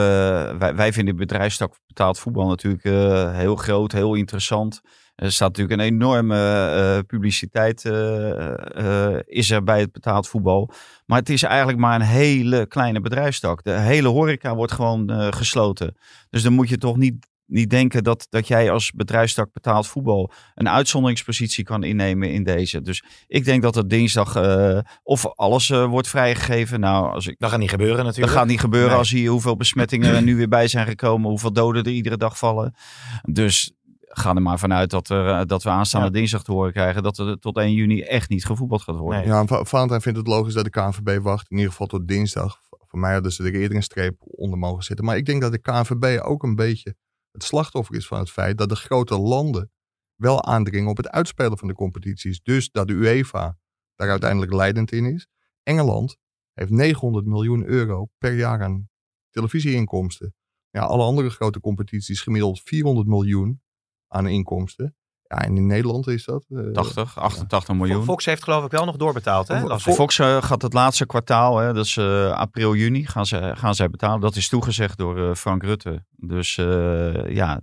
[0.59, 4.81] wij, wij vinden de bedrijfstak betaald voetbal natuurlijk eh, heel groot, heel interessant.
[5.21, 10.71] Er staat natuurlijk een enorme eh, publiciteit eh, eh, is er bij het betaald voetbal.
[11.07, 13.63] Maar het is eigenlijk maar een hele kleine bedrijfstak.
[13.65, 15.97] De hele horeca wordt gewoon eh, gesloten.
[16.31, 20.33] Dus dan moet je toch niet, niet denken dat, dat jij als bedrijfstak betaald voetbal
[20.55, 22.81] een uitzonderingspositie kan innemen in deze.
[22.81, 26.81] Dus ik denk dat het dinsdag eh, of alles eh, wordt vrijgegeven.
[26.81, 28.33] Nou, als ik Dat gaat niet gebeuren dat natuurlijk.
[28.37, 28.99] gaat niet gebeuren Nee.
[28.99, 32.39] als je hoeveel besmettingen er nu weer bij zijn gekomen, hoeveel doden er iedere dag
[32.39, 32.75] vallen.
[33.23, 33.73] Dus
[34.13, 36.13] ga er maar vanuit dat, er, eh, dat we aanstaande Ja.
[36.13, 39.21] dinsdag te horen krijgen dat er tot 1 juni echt niet gevoetbald gaat worden.
[39.21, 39.29] Nee.
[39.29, 41.51] Ja, en Va- Valentijn vindt het logisch dat de KNVB wacht.
[41.51, 42.59] In ieder geval tot dinsdag.
[42.87, 45.05] Voor mij hadden ze er eerder een streep onder mogen zitten.
[45.05, 46.95] Maar ik denk dat de KNVB ook een beetje
[47.31, 49.73] het slachtoffer is van het feit dat de grote landen
[50.15, 52.43] wel aandringen op het uitspelen van de competities.
[52.43, 53.59] Dus dat de UEFA
[53.95, 55.27] daar uiteindelijk leidend in is.
[55.63, 56.17] Engeland
[56.53, 58.89] heeft 900 miljoen euro per jaar aan
[59.31, 60.35] televisieinkomsten.
[60.71, 63.63] Ja, alle andere grote competities gemiddeld 400 miljoen
[64.07, 64.97] aan inkomsten.
[65.31, 66.45] Ja, en in Nederland is dat...
[66.49, 68.05] eh, 80, 88 miljoen.
[68.05, 69.49] Fox heeft geloof ik wel nog doorbetaald.
[69.49, 69.79] Hè?
[69.81, 73.75] Fox eh, gaat het laatste kwartaal, hè, dat is eh, april, juni, gaan, ze, gaan
[73.75, 74.21] zij betalen.
[74.21, 76.05] Dat is toegezegd door eh, Frank Rutte.
[76.17, 77.61] Dus eh, ja,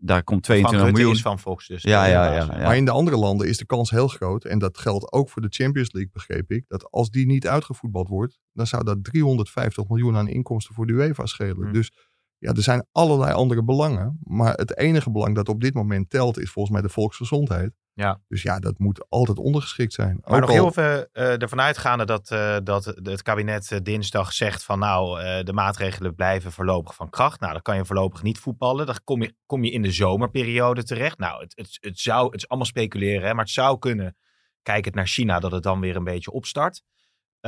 [0.00, 1.12] daar komt Frank 22 Rutte miljoen.
[1.12, 1.82] is van Fox dus.
[1.82, 2.46] Ja, ja, ja.
[2.46, 4.44] Maar in de andere landen is de kans heel groot.
[4.44, 6.64] En dat geldt ook voor de Champions League, begreep ik.
[6.68, 10.92] Dat als die niet uitgevoetbald wordt, dan zou dat 350 miljoen aan inkomsten voor de
[10.92, 11.66] UEFA schelen.
[11.66, 11.72] Hm.
[11.72, 11.92] Dus
[12.40, 14.18] ja, er zijn allerlei andere belangen.
[14.22, 17.72] Maar het enige belang dat op dit moment telt, is volgens mij de volksgezondheid.
[17.92, 18.20] Ja.
[18.28, 20.18] Dus ja, dat moet altijd ondergeschikt zijn.
[20.20, 23.78] Maar Ook nog al- heel even eh, ervan uitgaande dat, eh, dat het kabinet eh,
[23.82, 27.40] dinsdag zegt van nou, de maatregelen blijven voorlopig van kracht.
[27.40, 28.86] Nou, dan kan je voorlopig niet voetballen.
[28.86, 31.18] Dan kom je, kom je in de zomerperiode terecht.
[31.18, 34.16] Nou, het, het, het, zou, het is allemaal speculeren, hè, maar het zou kunnen,
[34.62, 36.82] kijkend naar China, dat het dan weer een beetje opstart.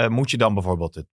[0.09, 1.07] Moet je dan bijvoorbeeld het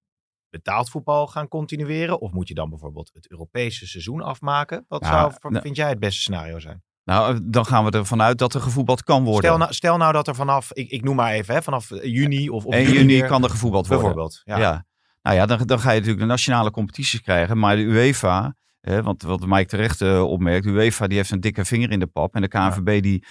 [0.51, 2.21] betaald voetbal gaan continueren?
[2.21, 4.85] Of moet je dan bijvoorbeeld het Europese seizoen afmaken?
[4.89, 6.83] Wat zou, nou- vind jij het beste scenario zijn?
[7.05, 9.45] Nou, eh, dan gaan we ervan uit dat er gevoetbald kan worden.
[9.45, 12.13] Stel nou, stel nou dat er vanaf, ik, ik noem maar even, hè, vanaf eh,
[12.13, 14.05] juni of, of 1 juli juni kan er gevoetbald worden.
[14.05, 14.43] Bijvoorbeeld.
[14.45, 14.59] Ja.
[14.59, 14.87] Ja.
[15.23, 17.59] Nou ja, dan, dan ga je natuurlijk de nationale competities krijgen.
[17.59, 21.41] Maar de UEFA, hè, want wat Mike terecht eh, opmerkt, de UEFA die heeft een
[21.41, 22.35] dikke vinger in de pap.
[22.35, 23.25] En de KNVB die,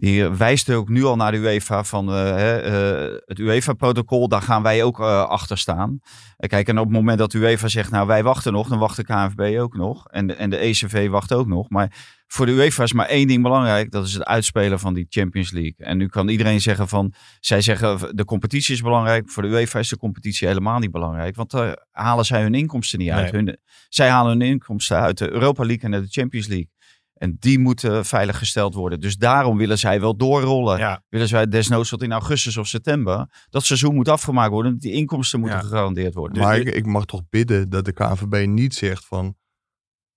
[0.00, 4.62] die wijst ook nu al naar de UEFA van eh, eh, het UEFA-protocol, daar gaan
[4.62, 6.00] wij ook eh, achter staan.
[6.36, 8.78] En kijk, en op het moment dat de UEFA zegt, nou wij wachten nog, dan
[8.78, 10.06] wacht de KNVB ook nog.
[10.08, 11.68] En de, en de ECV wacht ook nog.
[11.68, 11.92] Maar
[12.26, 15.50] voor de UEFA is maar één ding belangrijk, dat is het uitspelen van die Champions
[15.50, 15.74] League.
[15.76, 19.30] En nu kan iedereen zeggen van, zij zeggen de competitie is belangrijk.
[19.30, 22.98] Voor de UEFA is de competitie helemaal niet belangrijk, want daar halen zij hun inkomsten
[22.98, 23.32] niet uit.
[23.32, 23.42] Nee.
[23.44, 23.58] Hun,
[23.88, 26.68] zij halen hun inkomsten uit de Europa League en de Champions League.
[27.22, 29.00] En die moeten veilig gesteld worden.
[29.00, 30.78] Dus daarom willen zij wel doorrollen.
[30.78, 31.02] Ja.
[31.08, 33.44] Willen zij desnoods tot in augustus of september.
[33.48, 34.78] Dat seizoen moet afgemaakt worden.
[34.78, 35.64] Die inkomsten moeten Ja.
[35.64, 36.42] gegarandeerd worden.
[36.42, 39.36] Maar ik, ik mag toch bidden dat de KNVB niet zegt van...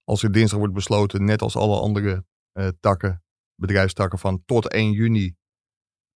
[0.03, 3.23] als er dinsdag wordt besloten, net als alle andere eh, takken,
[3.55, 5.35] bedrijfstakken, van tot 1 juni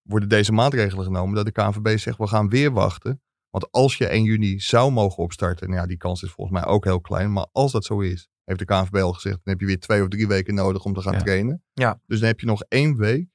[0.02, 1.36] worden deze maatregelen genomen.
[1.36, 3.22] Dat de KNVB zegt, we gaan weer wachten.
[3.50, 6.68] Want als je 1 juni zou mogen opstarten, nou ja, die kans is volgens mij
[6.72, 7.34] ook heel klein.
[7.34, 10.02] Maar als dat zo is, heeft de KNVB al gezegd, dan heb je weer twee
[10.02, 11.20] of drie weken nodig om te gaan Ja.
[11.20, 11.64] trainen.
[11.74, 12.00] Ja.
[12.06, 13.28] Dus dan heb je nog één week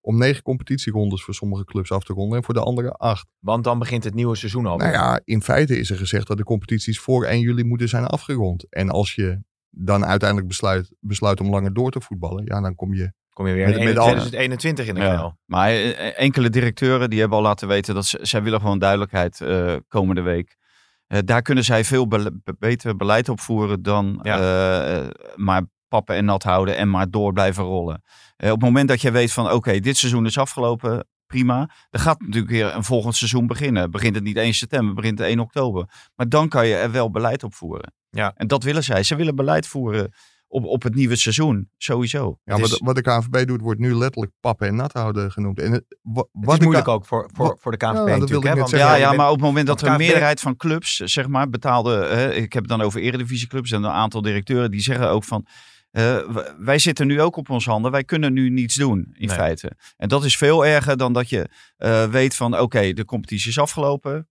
[0.00, 3.26] om negen competitierondes voor sommige clubs af te ronden en voor de andere acht.
[3.38, 4.86] Want dan begint het nieuwe seizoen alweer.
[4.92, 8.04] Nou ja, in feite is er gezegd dat de competities voor 1 juli moeten zijn
[8.06, 8.66] afgerond.
[8.68, 9.40] En als je
[9.70, 13.12] dan uiteindelijk besluit, besluit om langer door te voetballen, ja, dan kom je.
[13.30, 15.14] Kom je weer Met- in met al- 2021 in de Ja.
[15.14, 15.38] knel.
[15.44, 19.40] Maar eh, enkele directeuren die hebben al laten weten dat ze, zij willen gewoon duidelijkheid
[19.40, 20.56] eh komende week.
[21.06, 26.24] Eh, daar kunnen zij veel be- beter beleid op voeren dan eh, maar pappen en
[26.24, 28.02] nat houden en maar door blijven rollen.
[28.36, 31.70] Eh, op het moment dat je weet van oké, dit seizoen is afgelopen, prima.
[31.90, 33.90] Dan gaat natuurlijk weer een volgend seizoen beginnen.
[33.90, 35.88] Begint het niet 1 september, begint het 1 oktober.
[36.14, 37.92] Maar dan kan je er wel beleid op voeren.
[38.10, 38.32] Ja.
[38.36, 39.02] En dat willen zij.
[39.02, 40.12] Ze willen beleid voeren
[40.56, 41.70] op, op het nieuwe seizoen.
[41.76, 42.38] Sowieso.
[42.44, 45.60] Ja, wat, is- wat de KNVB doet, wordt nu letterlijk pappen en nat houden genoemd.
[45.60, 48.08] En het, wa- Het wat is moeilijk K- ook voor, voor, Wat- voor de KNVB
[48.08, 48.46] Ja, natuurlijk.
[48.46, 48.70] hè, want.
[48.70, 51.90] Ja, maar op het moment dat want een meerderheid van clubs, zeg maar, betaalde.
[51.96, 55.46] hè, ik heb het dan over eredivisieclubs en een aantal directeuren die zeggen ook van.
[55.90, 56.16] eh,
[56.58, 57.90] wij zitten nu ook op ons handen.
[57.90, 59.36] Wij kunnen nu niets doen, in Nee.
[59.36, 59.72] feite.
[59.96, 62.58] En dat is veel erger dan dat je eh, weet van...
[62.60, 64.28] oké, de competitie is afgelopen.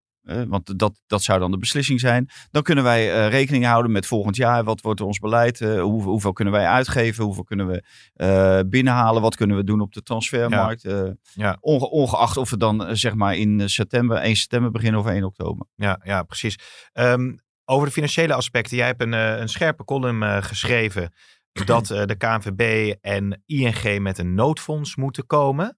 [0.47, 2.29] Want dat, dat zou dan de beslissing zijn.
[2.51, 4.63] Dan kunnen wij eh, rekening houden met volgend jaar.
[4.63, 5.61] Wat wordt ons beleid?
[5.61, 7.23] eh, hoe, hoeveel kunnen wij uitgeven?
[7.23, 7.83] Hoeveel kunnen we
[8.13, 9.21] eh, binnenhalen?
[9.21, 10.81] Wat kunnen we doen op de transfermarkt?
[11.33, 11.57] Ja.
[11.59, 15.67] onge- ongeacht of we dan zeg maar in september, 1 september beginnen of 1 oktober.
[15.75, 16.55] Ja, ja precies.
[16.93, 17.33] Ehm,
[17.65, 18.77] over de financiële aspecten.
[18.77, 21.13] Jij hebt een, een scherpe column geschreven
[21.65, 25.77] dat de KNVB en ING met een noodfonds moeten komen.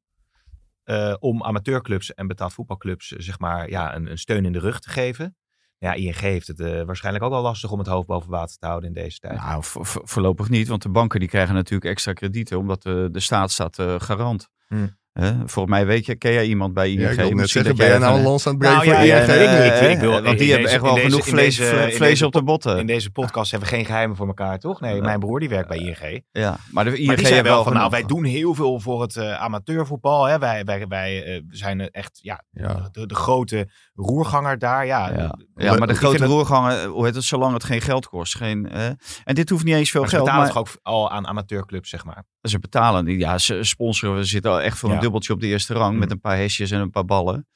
[0.88, 4.60] Eh, om amateurclubs en betaald voetbalclubs eh, zeg maar, ja, een, een steun in de
[4.60, 5.36] rug te geven.
[5.78, 8.66] Ja, ING heeft het eh, waarschijnlijk ook al lastig om het hoofd boven water te
[8.66, 9.38] houden in deze tijd.
[9.38, 13.10] Nou, vo- vo- voorlopig niet, want de banken die krijgen natuurlijk extra kredieten, omdat de,
[13.12, 14.50] de staat staat garant.
[14.68, 14.98] Hmm.
[15.20, 15.34] Hè?
[15.38, 17.00] volgens mij weet je, ken jij iemand bij ING?
[17.02, 18.90] Ja, ik wil net Misschien zeggen, ben jij nou een lans aan het breken Nou,
[18.98, 19.28] voor ja, ING?
[19.28, 21.26] ja, Eh, ik- ik- ik wil- want in die hebben deze- echt wel deze- genoeg
[21.28, 22.80] vlees, deze- vlees deze op de botten.
[22.80, 24.82] In deze podcast hebben we geen geheimen voor elkaar, toch?
[24.82, 26.24] Nee, mijn broer die werkt bij ING.
[26.32, 28.80] Ja, maar de ING Maar die zei heeft wel van, nou, wij doen heel veel
[28.80, 30.26] voor het eh, amateurvoetbal.
[30.26, 30.40] Hè.
[30.40, 32.90] Wij, wij, wij eh, zijn echt ja, Ja.
[32.92, 34.86] de, de grote roerganger daar.
[34.86, 37.64] Ja, Ja, ja maar de ik grote vind het- roergangen, hoe heet het, zolang het
[37.64, 38.36] geen geld kost.
[38.36, 38.90] Geen, hè?
[39.24, 41.28] En dit hoeft niet eens veel Maar ze geld, betalen maar toch ook al aan
[41.28, 42.24] amateurclubs, zeg maar.
[42.48, 43.18] Ze betalen.
[43.18, 44.96] Ja, ze sponsoren, we zitten al echt voor Ja.
[44.96, 46.00] een dubbeltje op de eerste rang Mm.
[46.00, 47.48] met een paar hesjes en een paar ballen.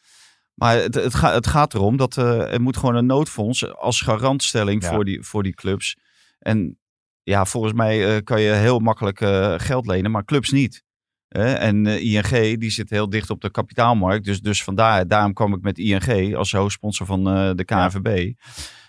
[0.53, 4.01] Maar het, het, ga- het gaat erom dat eh, er moet gewoon een noodfonds als
[4.01, 4.89] garantstelling Ja.
[4.89, 5.97] voor, die, voor die clubs.
[6.39, 6.79] En
[7.23, 10.83] ja, volgens mij eh, kan je heel makkelijk eh, geld lenen, maar clubs niet.
[11.27, 14.25] En ING die zit heel dicht op de kapitaalmarkt.
[14.25, 17.23] Dus, dus vandaar, daarom kwam ik met ING als hoofdsponsor van
[17.55, 18.33] de KNVB.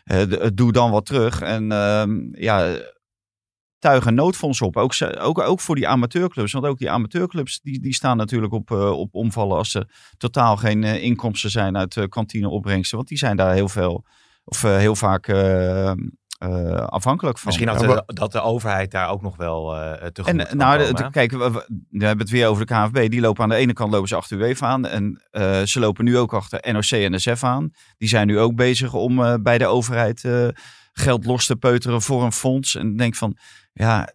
[0.04, 1.40] De- doe dan wat terug.
[1.40, 2.76] En ehm, ja,
[3.82, 4.76] tuig een noodfonds op.
[4.76, 6.52] Ook, ze- ook, ook voor die amateurclubs.
[6.52, 10.56] Want ook die amateurclubs die, die staan natuurlijk op, eh, op omvallen als er totaal
[10.56, 12.96] geen eh, inkomsten zijn uit uh, kantineopbrengsten.
[12.96, 14.04] Want die zijn daar heel veel
[14.44, 15.28] of eh, heel vaak
[16.86, 17.46] afhankelijk van.
[17.46, 20.56] Misschien dat, Ja, de, dat de overheid daar ook nog wel eh tegemoet En kan
[20.56, 23.10] nou, komen, kijk, we, we- we hebben het weer over de KNVB.
[23.10, 24.86] Die lopen aan de ene kant lopen ze achter UEFA aan.
[24.86, 27.70] En eh, ze lopen nu ook achter NOC en NSF aan.
[27.98, 30.48] Die zijn nu ook bezig om eh, bij de overheid eh,
[30.92, 32.74] geld los te peuteren voor een fonds.
[32.76, 33.36] En ik denk van,
[33.72, 34.12] ja,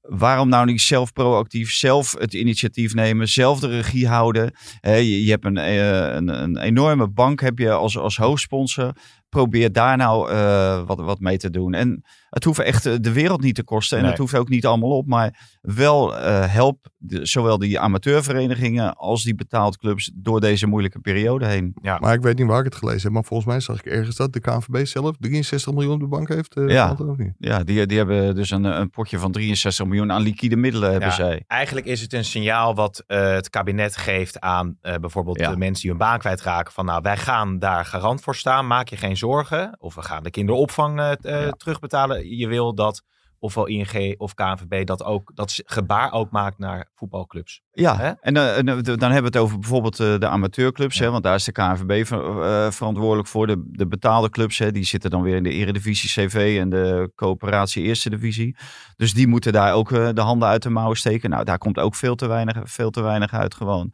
[0.00, 4.52] waarom nou niet zelf proactief, zelf het initiatief nemen, zelf de regie houden.
[4.80, 8.92] Je, je hebt een, eh, een, een enorme bank heb je als, als hoofdsponsor.
[9.28, 11.74] Probeer daar nou eh, wat, wat mee te doen.
[11.74, 13.96] En het hoeft echt eh, de wereld niet te kosten.
[13.96, 14.12] En Nee.
[14.12, 15.06] het hoeft ook niet allemaal op.
[15.06, 21.00] Maar wel eh, help de, zowel die amateurverenigingen als die betaald clubs door deze moeilijke
[21.00, 21.74] periode heen.
[21.82, 21.98] Ja.
[21.98, 23.12] Maar ik weet niet waar ik het gelezen heb.
[23.12, 26.28] Maar volgens mij zag ik ergens dat de KNVB zelf 63 miljoen op de bank
[26.28, 26.54] heeft.
[26.56, 26.96] eh, Ja.
[27.16, 27.32] niet?
[27.38, 31.08] Ja, die, die hebben dus een, een potje van 63 miljoen aan liquide middelen hebben
[31.08, 31.14] Ja.
[31.14, 31.44] zij.
[31.46, 35.50] Eigenlijk is het een signaal wat eh, het kabinet geeft aan eh, bijvoorbeeld Ja.
[35.50, 36.72] de mensen die hun baan kwijtraken.
[36.72, 38.66] Van nou, wij gaan daar garant voor staan.
[38.66, 39.76] Maak je geen zorgen.
[39.78, 41.50] Of we gaan de kinderopvang eh, eh, Ja.
[41.50, 42.36] terugbetalen.
[42.36, 43.02] Je wil dat
[43.40, 47.60] ofwel ING of KNVB dat ook dat gebaar ook maakt naar voetbalclubs.
[47.72, 48.10] Ja, Hè?
[48.20, 50.98] en eh, dan hebben we het over bijvoorbeeld de amateurclubs.
[50.98, 51.04] Ja.
[51.04, 53.46] Hè, want daar is de KNVB ver- verantwoordelijk voor.
[53.46, 57.12] De, de betaalde clubs, hè, die zitten dan weer in de Eredivisie CV en de
[57.14, 58.56] coöperatie Eerste Divisie.
[58.96, 61.30] Dus die moeten daar ook de handen uit de mouwen steken.
[61.30, 63.92] Nou, daar komt ook veel te weinig, veel te weinig uit gewoon.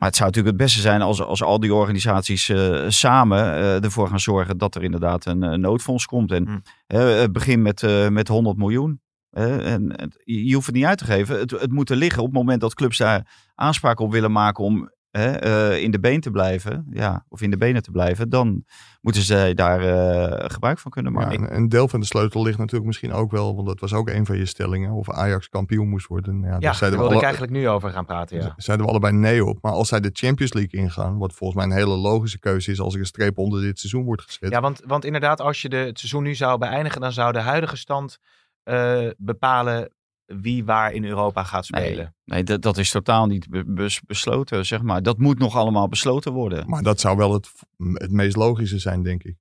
[0.00, 3.84] Maar het zou natuurlijk het beste zijn als, als al die organisaties eh, samen eh,
[3.84, 6.32] ervoor gaan zorgen dat er inderdaad een, eh, noodfonds komt.
[6.32, 9.00] En eh, begin met, met 100 miljoen.
[9.30, 11.38] En je hoeft het niet uit te geven.
[11.38, 14.64] Het, het moet er liggen op het moment dat clubs daar aanspraak op willen maken
[14.64, 16.86] om hè, eh, in de been te blijven.
[16.90, 18.28] Ja, of in de benen te blijven.
[18.28, 18.64] Dan
[19.00, 21.42] moeten zij daar eh, gebruik van kunnen Maar maken.
[21.42, 23.54] een, een deel van de sleutel ligt natuurlijk misschien ook wel.
[23.54, 24.92] Want dat was ook een van je stellingen.
[24.92, 26.40] Of Ajax kampioen moest worden.
[26.40, 28.36] Ja, Ja, daar daar zeiden we, wilde ik eigenlijk nu over gaan praten.
[28.36, 28.54] Ja.
[28.56, 29.58] zeiden we allebei nee op.
[29.62, 31.18] Maar als zij de Champions League ingaan.
[31.18, 32.80] Wat volgens mij een hele logische keuze is.
[32.80, 34.50] Als er een streep onder dit seizoen wordt gezet.
[34.50, 37.40] Ja, want, want inderdaad, als je de, het seizoen nu zou beëindigen, dan zou de
[37.40, 38.18] huidige stand
[38.62, 39.92] eh, bepalen
[40.40, 42.14] wie waar in Europa gaat spelen.
[42.24, 45.02] Nee, dat, dat is totaal niet be- bes- besloten, zeg maar.
[45.02, 46.68] Dat moet nog allemaal besloten worden.
[46.68, 49.36] Maar dat zou wel het, het meest logische zijn, denk ik.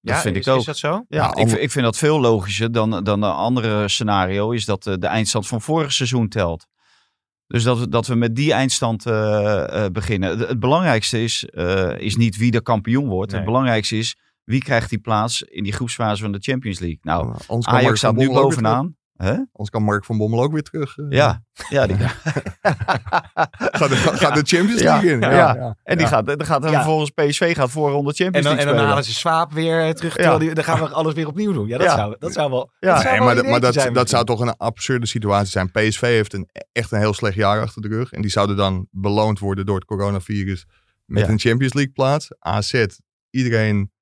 [0.00, 0.58] Dat ja, vind is, ik ook.
[0.58, 1.04] Is dat zo?
[1.08, 4.86] Ja, Ja, ik, ik vind dat veel logischer dan, dan een andere scenario is dat
[4.86, 6.66] eh, de eindstand van vorig seizoen telt.
[7.46, 10.38] Dus dat we, dat we met die eindstand eh, eh, beginnen.
[10.38, 13.30] Het, het belangrijkste is, eh, is niet wie de kampioen wordt.
[13.30, 13.40] Nee.
[13.40, 16.98] Het belangrijkste is wie krijgt die plaats in die groepsfase van de Champions League.
[17.02, 18.96] Nou, kan Ajax staat nu bovenaan.
[19.18, 19.30] Hè?
[19.30, 20.96] Anders kan Mark van Bommel ook weer terug.
[20.98, 21.06] eh.
[21.08, 21.96] Ja, ja, die,
[23.78, 25.20] Gaat de, gaat de Champions Ja, League in.
[25.20, 25.76] ja, Ja, ja.
[25.82, 26.74] en die gaat, dan gaat er Ja.
[26.74, 28.88] vervolgens PSV gaat voor ronde En Champions dan, League en dan spelen.
[28.88, 30.38] halen ze Swaap weer eh, terug.
[30.38, 31.66] die- dan gaan we alles weer opnieuw doen.
[31.68, 31.96] Ja, dat, Ja.
[31.96, 32.70] Zou, dat zou wel.
[32.80, 32.92] Ja.
[32.92, 35.06] dat zou Nee, wel maar dat, maar dat, ideetje zijn dat zou toch een absurde
[35.06, 35.70] situatie zijn.
[35.70, 38.12] PSV heeft een, echt een heel slecht jaar achter de rug.
[38.12, 40.66] En die zouden dan beloond worden door het coronavirus
[41.04, 41.28] met Ja.
[41.32, 42.28] een Champions League plaats.
[42.38, 42.84] AZ,
[43.30, 43.92] iedereen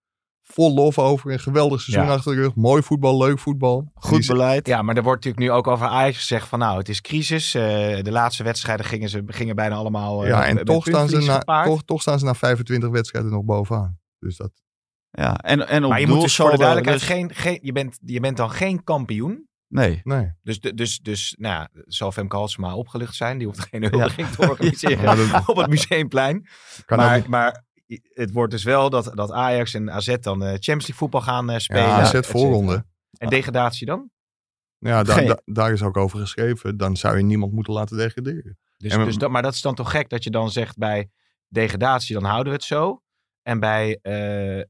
[0.53, 1.33] vol lof over.
[1.33, 2.13] Een geweldig seizoen Ja.
[2.15, 2.55] achter de rug.
[2.55, 3.91] Mooi voetbal, leuk voetbal.
[3.95, 4.67] Goed die- beleid.
[4.67, 7.55] Ja, maar er wordt natuurlijk nu ook over Ajax gezegd van nou, het is crisis.
[7.55, 7.63] Eh,
[8.03, 11.65] de laatste wedstrijden gingen, ze, gingen bijna allemaal eh, ja, en toch staan, ze na,
[11.65, 13.99] toch, toch staan ze na 25 wedstrijden nog bovenaan.
[14.19, 14.51] Dus dat,
[15.11, 17.73] Ja, en, en op Maar je moet dus voor de duidelijkheid dus- geen, geen, je,
[17.73, 19.49] bent, je bent dan geen kampioen.
[19.69, 20.01] Nee.
[20.05, 20.33] nee.
[20.43, 23.39] Dus, dus, dus nou ja, zal Femke Halsema opgelucht zijn.
[23.39, 26.47] Die hoeft geen huldiging te Ja, organiseren dat op het Museumplein.
[26.85, 27.27] kan maar, ook.
[27.27, 27.65] maar
[28.15, 31.51] het wordt dus wel dat, dat Ajax en AZ dan eh, Champions League voetbal gaan
[31.51, 31.83] eh, spelen.
[31.83, 32.85] Ja, AZ voorronde.
[33.19, 34.11] En degradatie dan?
[34.79, 36.77] Ja, da- Geen- da- daar is ook over geschreven.
[36.77, 38.59] Dan zou je niemand moeten laten degraderen.
[38.77, 41.11] Dus, En dus dat, maar dat is dan toch gek dat je dan zegt bij
[41.49, 43.01] degradatie, dan houden we het zo.
[43.43, 44.65] En bij eh, eh,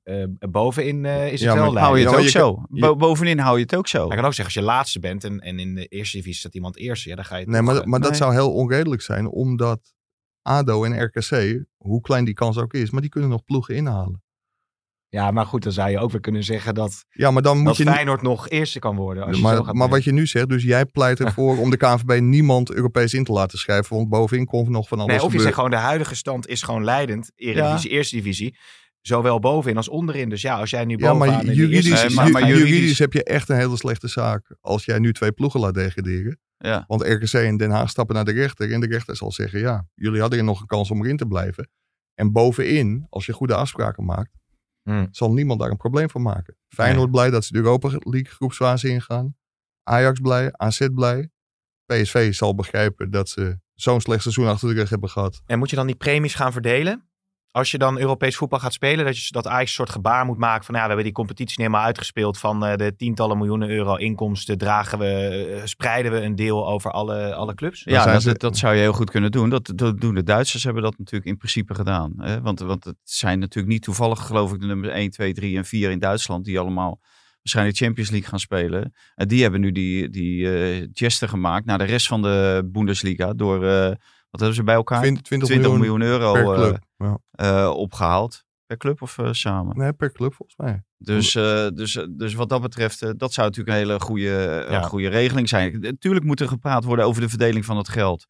[0.51, 1.83] bovenin eh, is het Ja, wel lijden.
[1.83, 2.63] Hou je het ook je zo.
[2.69, 4.03] Bo- bovenin hou je het ook zo.
[4.09, 6.55] Je kan ook zeggen, als je laatste bent en, en in de eerste divisie staat
[6.55, 9.27] iemand eerste, ja, dan ga je Nee, toch, maar, maar dat zou heel onredelijk zijn,
[9.29, 9.95] omdat
[10.47, 14.25] ADO en RKC, hoe klein die kans ook is, maar die kunnen nog ploegen inhalen.
[15.09, 17.67] Ja, maar goed, dan zou je ook weer kunnen zeggen dat, Ja, maar dan moet
[17.67, 19.23] dat je Feyenoord nog eerste kan worden.
[19.25, 21.71] Als je zo maar, gaat maar wat je nu zegt, dus jij pleit ervoor om
[21.71, 25.23] de KNVB niemand Europees in te laten schrijven, want bovenin komt nog van alles Nee,
[25.25, 27.31] of je zegt gewoon de huidige stand is gewoon leidend.
[27.35, 28.57] Eredivisie, eerste divisie.
[29.01, 30.29] Zowel bovenin als onderin.
[30.29, 32.99] Dus ja, als jij nu Ja, bovenaan maar juridisch, eerste maar- ju- maar juridisch, juridisch-
[32.99, 36.39] heb je echt een hele slechte zaak als jij nu twee ploegen laat degraderen.
[36.59, 36.85] Ja.
[36.87, 39.87] Want RKC en Den Haag stappen naar de rechter en de rechter zal zeggen, ja,
[39.95, 41.71] jullie hadden hier nog een kans om erin te blijven.
[42.15, 44.31] En bovenin, als je goede afspraken maakt,
[44.83, 45.09] Hmm.
[45.11, 46.57] zal niemand daar een probleem van maken.
[46.69, 49.37] Feyenoord blij dat ze de Europa League groepsfase ingaan.
[49.83, 51.31] Ajax blij, AZ blij.
[51.85, 55.43] PSV zal begrijpen dat ze zo'n slecht seizoen achter de rug hebben gehad.
[55.47, 57.06] En moet je dan die premies gaan verdelen?
[57.57, 60.39] Als je dan Europees voetbal gaat spelen, dat, je, dat Ajax een soort gebaar moet
[60.39, 62.39] maken van ja, we hebben die competitie niet helemaal uitgespeeld.
[62.39, 65.07] Van eh, de tientallen miljoenen euro inkomsten dragen we,
[65.57, 67.83] eh, spreiden we een deel over alle, alle clubs.
[67.85, 69.49] Ja, dat, ze- dat zou je heel goed kunnen doen.
[69.51, 72.13] Dat, dat doen de Duitsers, hebben dat natuurlijk in principe gedaan.
[72.17, 72.41] Hè?
[72.41, 75.65] Want, want het zijn natuurlijk niet toevallig, geloof ik, de nummer 1, 2, 3 en
[75.65, 77.01] 4 in Duitsland, die allemaal
[77.43, 78.95] waarschijnlijk Champions League gaan spelen.
[79.15, 83.33] En die hebben nu die, die eh geste gemaakt naar de rest van de Bundesliga
[83.33, 83.87] door, eh,
[84.31, 85.01] wat hebben ze bij elkaar?
[85.01, 86.85] 20, 20, 20 miljoen, miljoen, euro per eh, club.
[86.97, 87.19] Ja.
[87.31, 88.45] eh, opgehaald.
[88.67, 89.79] Per club of eh, samen?
[89.79, 90.83] Nee, per club volgens mij.
[90.99, 94.83] Dus, eh, dus, dus wat dat betreft, dat zou natuurlijk een hele goede, Ja.
[94.83, 95.81] goede regeling zijn.
[95.81, 98.27] Natuurlijk moet er gepraat worden over de verdeling van het geld.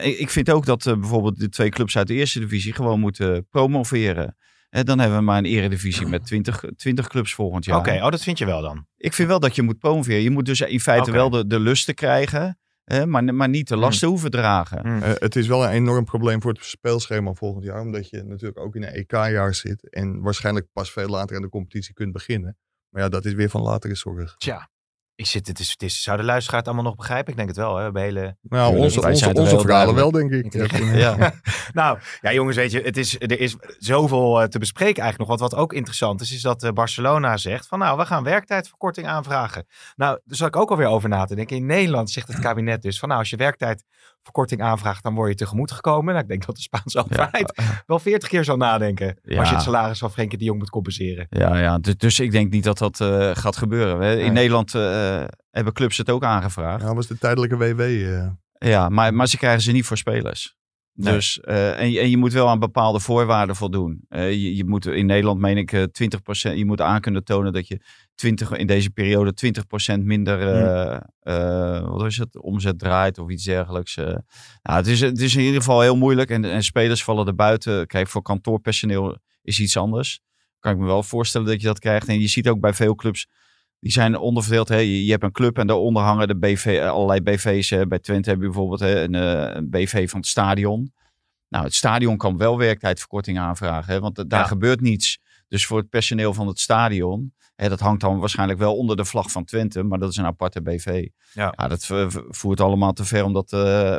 [0.00, 4.36] Ik, vind ook dat bijvoorbeeld de twee clubs uit de eerste divisie gewoon moeten promoveren.
[4.76, 7.78] Eh, dan hebben we maar een eredivisie met 20, 20 clubs volgend jaar.
[7.78, 8.86] Oké, oh, dat vind je wel dan.
[8.96, 10.22] Ik vind wel dat je moet promoveren.
[10.22, 13.76] Je moet dus in feite wel de, de lusten krijgen, eh, maar, maar niet de
[13.76, 14.80] lasten hoeven dragen.
[14.80, 15.02] Hmm.
[15.02, 17.80] Eh, het is wel een enorm probleem voor het speelschema volgend jaar.
[17.80, 19.90] Omdat je natuurlijk ook in een EK-jaar zit.
[19.90, 22.56] En waarschijnlijk pas veel later in de competitie kunt beginnen.
[22.88, 24.36] Maar ja, dat is weer van latere zorg.
[24.36, 24.68] Tja,
[25.16, 27.30] ik zit, het is, het is, zou de luisteraar het allemaal nog begrijpen?
[27.30, 27.76] Ik denk het wel, hè?
[27.76, 30.54] We hebben hele Nou, onze, onze, onze verhalen wel, denk ik.
[31.06, 31.32] Ja.
[31.72, 35.40] nou, ja jongens, weet je, het is, er is zoveel eh, te bespreken eigenlijk nog.
[35.40, 39.06] Wat, wat ook interessant is, is dat eh, Barcelona zegt van nou, we gaan werktijdverkorting
[39.06, 39.66] aanvragen.
[39.94, 41.56] Nou, daar zat ik ook alweer over na te denken.
[41.56, 43.36] In Nederland zegt het kabinet dus van nou, als je
[44.26, 46.12] werktijdverkorting aanvraagt, dan word je tegemoet gekomen.
[46.12, 49.18] Nou, ik denk dat de Spaanse overheid wel veertig keer zal nadenken.
[49.22, 49.38] Ja.
[49.38, 51.26] Als je het salaris van Frenkie de Jong moet compenseren.
[51.30, 54.00] Ja, ja dus, dus ik denk niet dat dat eh, gaat gebeuren.
[54.00, 54.12] Hè.
[54.12, 54.30] In Nee.
[54.30, 56.82] Nederland eh, hebben clubs het ook aangevraagd.
[56.82, 57.80] Ja, was de tijdelijke WW.
[57.80, 58.26] eh.
[58.58, 60.56] Ja, maar, maar ze krijgen ze niet voor spelers.
[60.96, 61.14] Nee.
[61.14, 64.00] Dus, eh, en, je- en je moet wel aan bepaalde voorwaarden voldoen.
[64.08, 66.56] Eh, je, je moet in Nederland, meen ik, eh, 20%.
[66.56, 67.80] Je moet aan kunnen tonen dat je
[68.14, 73.44] 20, in deze periode 20% minder eh, eh, wat is het, omzet draait of iets
[73.44, 73.96] dergelijks.
[73.96, 74.04] eh.
[74.62, 76.30] nou, het, is, het is in ieder geval heel moeilijk.
[76.30, 77.86] En, en spelers vallen er buiten.
[77.86, 80.20] Kijk, voor kantoorpersoneel is iets anders.
[80.60, 82.08] Kan ik me wel voorstellen dat je dat krijgt.
[82.08, 83.28] En je ziet ook bij veel clubs.
[83.80, 84.68] Die zijn onderverdeeld.
[84.68, 84.76] Hè.
[84.76, 87.70] Je, je hebt een club en daaronder hangen de BV, allerlei BV's.
[87.70, 87.86] Hè.
[87.86, 90.92] Bij Twente heb je bijvoorbeeld hè, een, eh, een BV van het stadion.
[91.48, 93.92] Nou, het stadion kan wel werktijdverkorting aanvragen.
[93.92, 94.46] Hè, want daar Ja.
[94.46, 95.18] gebeurt niets.
[95.48, 97.34] Dus voor het personeel van het stadion.
[97.56, 99.82] Hè, dat hangt dan waarschijnlijk wel onder de vlag van Twente.
[99.82, 101.06] Maar dat is een aparte BV.
[101.32, 101.50] Ja.
[101.50, 103.58] dat v- v- voert allemaal te ver om dat eh,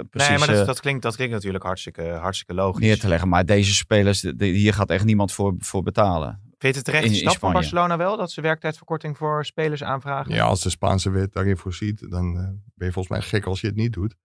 [0.10, 2.82] precies nee, maar dat, eh, dat, klinkt, dat klinkt natuurlijk hartstikke, hartstikke logisch.
[2.86, 3.30] neer te leggen.
[3.30, 6.42] Maar deze spelers, de- de- hier gaat echt niemand voor, voor betalen.
[6.58, 7.54] Je het terecht in- stap van.
[7.54, 8.18] Barcelona wel?
[8.18, 10.34] Dat ze werktijdverkorting voor spelers aanvragen?
[10.34, 12.44] Ja, als de Spaanse wet daarin voorziet, dan eh,
[12.76, 14.16] ben je volgens mij gek als je het niet doet.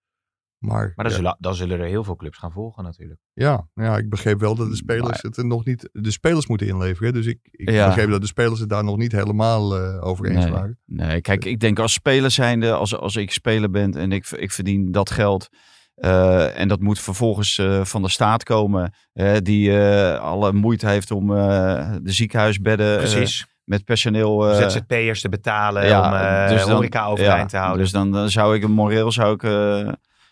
[0.59, 3.21] Maar, Maar dan, ja, zullen, dan zullen er heel veel clubs gaan volgen natuurlijk.
[3.33, 5.88] ja, ja, ik begreep wel dat de spelers Maar- het er nog niet...
[5.92, 7.12] De spelers moeten inleveren.
[7.12, 7.87] Dus ik, ik Ja.
[7.87, 10.53] begreep dat de spelers het daar nog niet helemaal eh, over eens Nee.
[10.53, 10.78] waren.
[10.85, 14.51] Nee, kijk, ik denk als speler zijnde, als, als ik speler ben en ik, ik
[14.53, 15.49] verdien dat geld.
[15.95, 18.95] Eh, en dat moet vervolgens eh, van de staat komen,
[19.43, 23.28] die eh, alle moeite heeft om de ziekenhuisbedden
[23.64, 24.55] met personeel.
[24.55, 26.05] ZZP'ers te betalen ja,
[26.47, 27.78] om dus dan- horeca overeind ja, te houden.
[27.82, 29.43] Dus dan, dan zou ik moreel zou ik,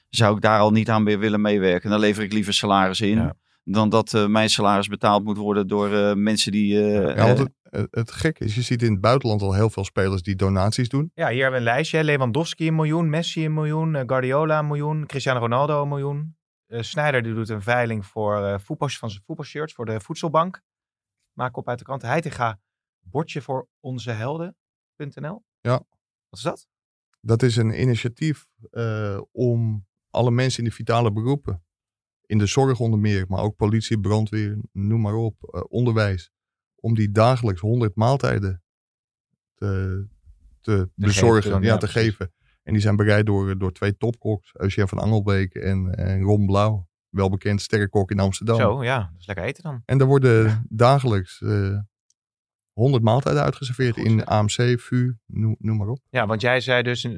[0.09, 1.91] zou ik daar al niet aan weer willen meewerken.
[1.91, 3.17] Dan lever ik liever salaris in.
[3.17, 3.35] Ja.
[3.73, 6.83] Dan dat eh, mijn salaris betaald moet worden door eh, mensen die.
[6.83, 9.55] eh, Ja, want eh, het, het, het gekke is, je ziet in het buitenland al
[9.55, 11.11] heel veel spelers die donaties doen.
[11.15, 12.05] Ja, hier hebben we een lijstje.
[12.05, 16.37] Lewandowski een miljoen, Messi een miljoen, Guardiola een miljoen, Cristiano Ronaldo een miljoen.
[16.67, 20.63] Sneijder die doet een veiling voor eh voetbal, van zijn voetbalshirts voor de voedselbank.
[21.33, 22.03] Maak op uit de krant.
[22.03, 22.61] Heitinga,
[23.01, 25.45] bordje voor onze helden.nl.
[25.61, 25.73] Ja.
[26.29, 26.69] Wat is dat?
[27.21, 31.65] Dat is een initiatief eh, om alle mensen in de vitale beroepen,
[32.31, 36.31] in de zorg onder meer, maar ook politie, brandweer, noem maar op, eh, onderwijs,
[36.75, 38.63] om die dagelijks 100 maaltijden
[39.55, 40.07] te,
[40.61, 42.11] te bezorgen, geven ja, ja, te precies.
[42.11, 42.33] geven.
[42.63, 46.89] En die zijn bereid door, door twee topkoks, Eugène van Angelbeek en, en Ron Blauw,
[47.09, 48.57] welbekend sterrenkok in Amsterdam.
[48.57, 48.99] Zo, ja.
[48.99, 49.83] Dat is lekker eten dan.
[49.85, 51.79] En er worden dagelijks eh
[52.73, 54.25] 100 maaltijden uitgeserveerd Goed, in.
[54.25, 55.99] AMC, VU, noem, noem maar op.
[56.11, 57.09] Ja, want jij zei dus,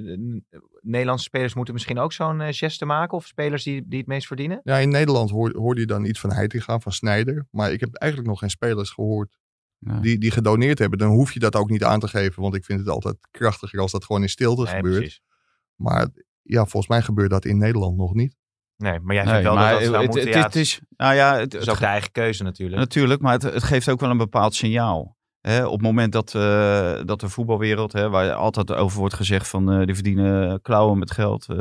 [0.80, 3.16] Nederlandse spelers moeten misschien ook zo'n geste maken.
[3.16, 4.60] Of spelers die, die het meest verdienen.
[4.62, 7.46] Ja, in Nederland hoor, hoorde je dan iets van Heitinga, van Snijder.
[7.50, 9.38] Maar ik heb eigenlijk nog geen spelers gehoord
[9.78, 10.00] Ja.
[10.00, 10.98] die, die gedoneerd hebben.
[10.98, 12.42] Dan hoef je dat ook niet aan te geven.
[12.42, 14.96] Want ik vind het altijd krachtiger als dat gewoon in stilte Nee, gebeurt.
[14.98, 15.20] precies.
[15.74, 16.08] Maar
[16.42, 18.36] ja, volgens mij gebeurt dat in Nederland nog niet.
[18.76, 20.30] Nee, maar jij nee, vindt wel maar dat dat zou het, moeten.
[20.30, 20.80] het, ja, het is.
[20.96, 22.78] Nou ja, het, is het ook de eigen keuze natuurlijk.
[22.80, 25.16] Natuurlijk, maar het, het geeft ook wel een bepaald signaal.
[25.42, 29.72] Op het moment dat, eh, dat de voetbalwereld, hè, waar altijd over wordt gezegd van
[29.72, 31.60] eh, die verdienen klauwen met geld, eh,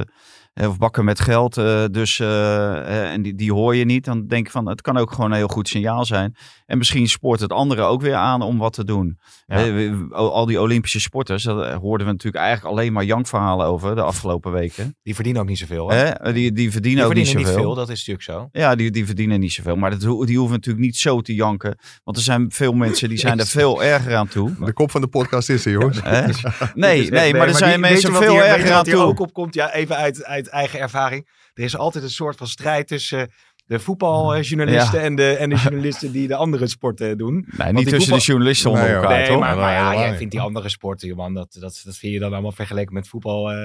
[0.54, 4.28] of bakken met geld, eh, dus, eh, eh, en die, die hoor je niet, dan
[4.28, 6.36] denk ik van het kan ook gewoon een heel goed signaal zijn.
[6.66, 9.20] En misschien spoort het anderen ook weer aan om wat te doen.
[9.46, 9.56] Ja.
[9.58, 13.96] Hè, we- al die Olympische sporters, daar hoorden we natuurlijk eigenlijk alleen maar jankverhalen over
[13.96, 14.96] de afgelopen weken.
[15.04, 15.90] Die verdienen ook niet zoveel.
[15.92, 15.98] Hè?
[16.14, 17.42] Hè, die, die verdienen Die ook niet zoveel.
[17.46, 18.24] niet veel, dat is natuurlijk
[18.54, 18.60] zo.
[18.62, 19.76] Ja, die, die verdienen niet zoveel.
[19.76, 21.78] Maar dat, die hoeven natuurlijk niet zo te janken.
[22.04, 24.52] Want er zijn veel mensen die zijn er veel erger aan toe.
[24.66, 25.80] De kop van de podcast is er?
[25.92, 26.44] Dit is
[26.74, 29.04] Nee, nee, maar er zijn mensen veel hier- erger aan hier toe.
[29.04, 31.30] ook op komt, ja, even uit, uit eigen ervaring.
[31.54, 33.34] Er is altijd een soort van strijd tussen
[33.72, 35.06] de voetbaljournalisten Ja.
[35.06, 37.34] en, de, en de journalisten die de andere sporten doen.
[37.34, 39.40] Nee, die niet tussen voetbal- de journalisten onder Nee, elkaar, nee, toch?
[39.40, 42.20] maar, maar ja, jij vindt die andere sporten, joh, man, dat, dat, dat vind je
[42.20, 43.52] dan allemaal vergeleken met voetbal.
[43.52, 43.58] eh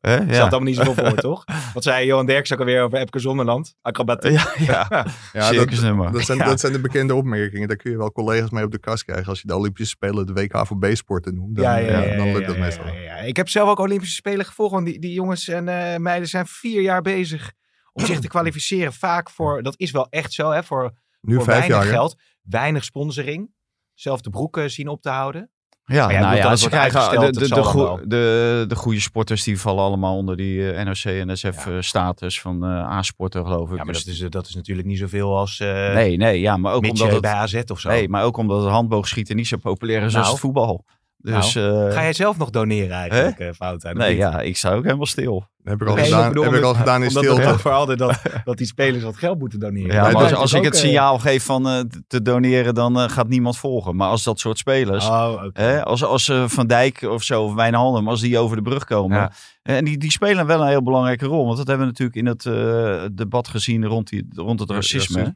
[0.00, 0.12] hè?
[0.14, 0.40] Stelt Ja.
[0.40, 1.44] allemaal niet zoveel voor, toch?
[1.74, 3.74] Wat zei Johan Derks ook alweer over Epke Zonderland?
[3.82, 4.30] Acrobatiek.
[4.32, 4.86] Ja, ja.
[5.32, 5.68] Ja, dat,
[6.12, 6.44] dat, zijn, Ja.
[6.44, 7.68] dat zijn de bekende opmerkingen.
[7.68, 9.26] Daar kun je wel collega's mee op de kast krijgen.
[9.26, 11.56] Als je de Olympische Spelen de WK voor B-sporten noemt.
[11.56, 12.86] Dan, Ja, ja, ja, eh, dan ja, lukt ja, dat ja, meestal.
[12.86, 13.16] ja, ja, ja.
[13.16, 14.72] Ik heb zelf ook Olympische Spelen gevolgd.
[14.72, 17.52] Want die, die jongens en eh, meiden zijn vier jaar bezig
[17.98, 18.92] om zich te kwalificeren.
[18.92, 21.86] Vaak voor, dat is wel echt zo, hè, voor, Nu voor vijf weinig jaar.
[21.86, 21.90] hè?
[21.92, 22.16] geld.
[22.42, 23.50] Weinig sponsoring.
[23.94, 25.50] Zelf de broeken zien op te houden.
[25.84, 29.84] Ja, Maar ja, nou ze wordt krijgen de, de, de, goe- goede sporters die vallen
[29.84, 31.72] allemaal onder die eh, NOC-NSF Ja.
[31.72, 33.76] eh, status van eh A-sporten, geloof ik.
[33.76, 36.56] Ja, maar Dus- dat is, dat is natuurlijk niet zoveel als uh, nee, nee, ja,
[36.56, 37.88] maar ook omdat het, bij AZ of zo.
[37.88, 40.28] nee, maar ook omdat het handboogschieten niet zo populair is als Nou.
[40.30, 40.84] het voetbal.
[41.16, 43.82] Dus, eh, Ga jij zelf nog doneren eigenlijk, eh Fout?
[43.92, 45.48] nee, ja, ik zou ook helemaal stil.
[45.68, 47.52] Dat heb ik al Nee, gedaan, bedoel, heb ik al gedaan in Omdat stilte.
[47.52, 49.94] we voor altijd dat, dat die spelers wat geld moeten doneren.
[49.94, 53.08] Ja, maar als, als ik het eh, signaal geef van eh, te doneren, dan eh,
[53.08, 53.96] gaat niemand volgen.
[53.96, 57.54] Maar als dat soort spelers, Oh, hè, als, als eh, Van Dijk of zo, of
[57.54, 59.16] Wijnaldum, als die over de brug komen.
[59.18, 59.32] Ja.
[59.62, 61.44] En die, die spelen wel een heel belangrijke rol.
[61.44, 65.32] Want dat hebben we natuurlijk in het eh, debat gezien rond, die, rond het racisme.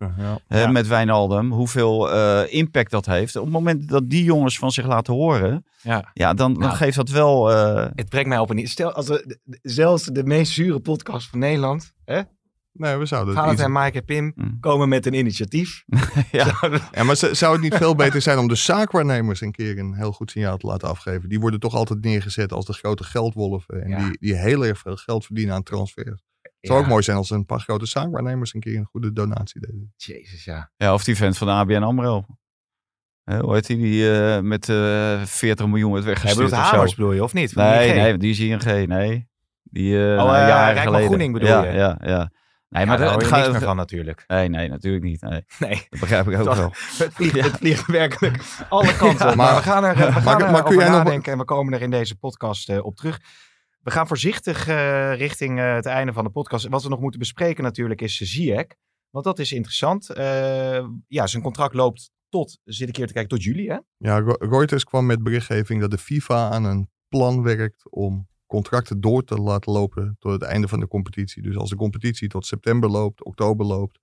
[0.49, 0.67] Ja.
[0.71, 1.51] Met Wijnaldum.
[1.53, 3.37] Hoeveel eh, impact dat heeft.
[3.37, 5.65] Op het moment dat die jongens van zich laten horen.
[5.83, 6.11] Ja.
[6.15, 6.75] Ja, dan, dan Nou.
[6.77, 7.53] geeft dat wel...
[7.53, 8.67] eh, Het brengt mij op een...
[8.67, 12.21] Stel, als we, zelfs de meest zure podcast van Nederland, hè?
[12.73, 14.61] Nee, we zouden het Gaan het iets- en Mike en Pim Mm.
[14.61, 15.85] komen met een initiatief.
[16.31, 16.55] Ja.
[16.59, 19.95] Zouden- Ja, maar zou het niet veel beter zijn om de zaakwaarnemers een keer een
[19.95, 21.29] heel goed signaal te laten afgeven?
[21.29, 23.83] Die worden toch altijd neergezet als de grote geldwolven.
[23.83, 23.99] En Ja.
[24.09, 26.23] die, die heel erg veel geld verdienen aan transfers.
[26.43, 29.13] Het zou Ja, ook mooi zijn als een paar grote zaakwaarnemers een keer een goede
[29.13, 29.93] donatie deden.
[29.97, 30.71] Jezus, ja.
[30.77, 32.25] Ja, of die vent van de ABN AMRO.
[33.25, 33.77] Hè, hoe heet die?
[33.77, 36.75] Die eh, met eh 40 miljoen werd Hij weggestuurd bedoelt of zo.
[36.75, 37.53] Hamers bedoel je, of niet?
[37.53, 37.95] Van Nee, ING?
[37.97, 38.87] nee, die is ING.
[38.87, 39.31] Nee.
[39.73, 41.07] Die, eh Oh, nou, eh, jaren Rijkman geleden.
[41.07, 41.73] Groening bedoel ja, je?
[41.73, 42.31] Ja, ja.
[42.69, 43.39] Nee, Ja, maar daar het hoor je gaat...
[43.39, 44.25] niks meer van natuurlijk.
[44.27, 45.21] Nee, nee, natuurlijk niet.
[45.21, 46.69] Nee, Nee, dat begrijp ik ook wel.
[46.99, 48.37] het vliegt, het vliegt werkelijk
[48.69, 49.35] alle kanten op.
[49.35, 51.33] maar- Maar we gaan er, we gaan maar- er maar kun over jij nog- nadenken
[51.33, 53.21] en we komen er in deze podcast eh, op terug.
[53.83, 56.69] We gaan voorzichtig eh, richting eh, het einde van de podcast.
[56.69, 58.67] Wat we nog moeten bespreken natuurlijk is Ziyech.
[59.11, 60.11] Want dat is interessant.
[60.11, 63.77] Eh, ja, zijn contract loopt tot, zit ik hier te kijken, tot juli hè?
[63.97, 69.25] Ja, Reuters kwam met berichtgeving dat de FIFA aan een plan werkt om contracten door
[69.25, 71.43] te laten lopen tot het einde van de competitie.
[71.43, 73.99] Dus als de competitie tot september loopt, oktober loopt,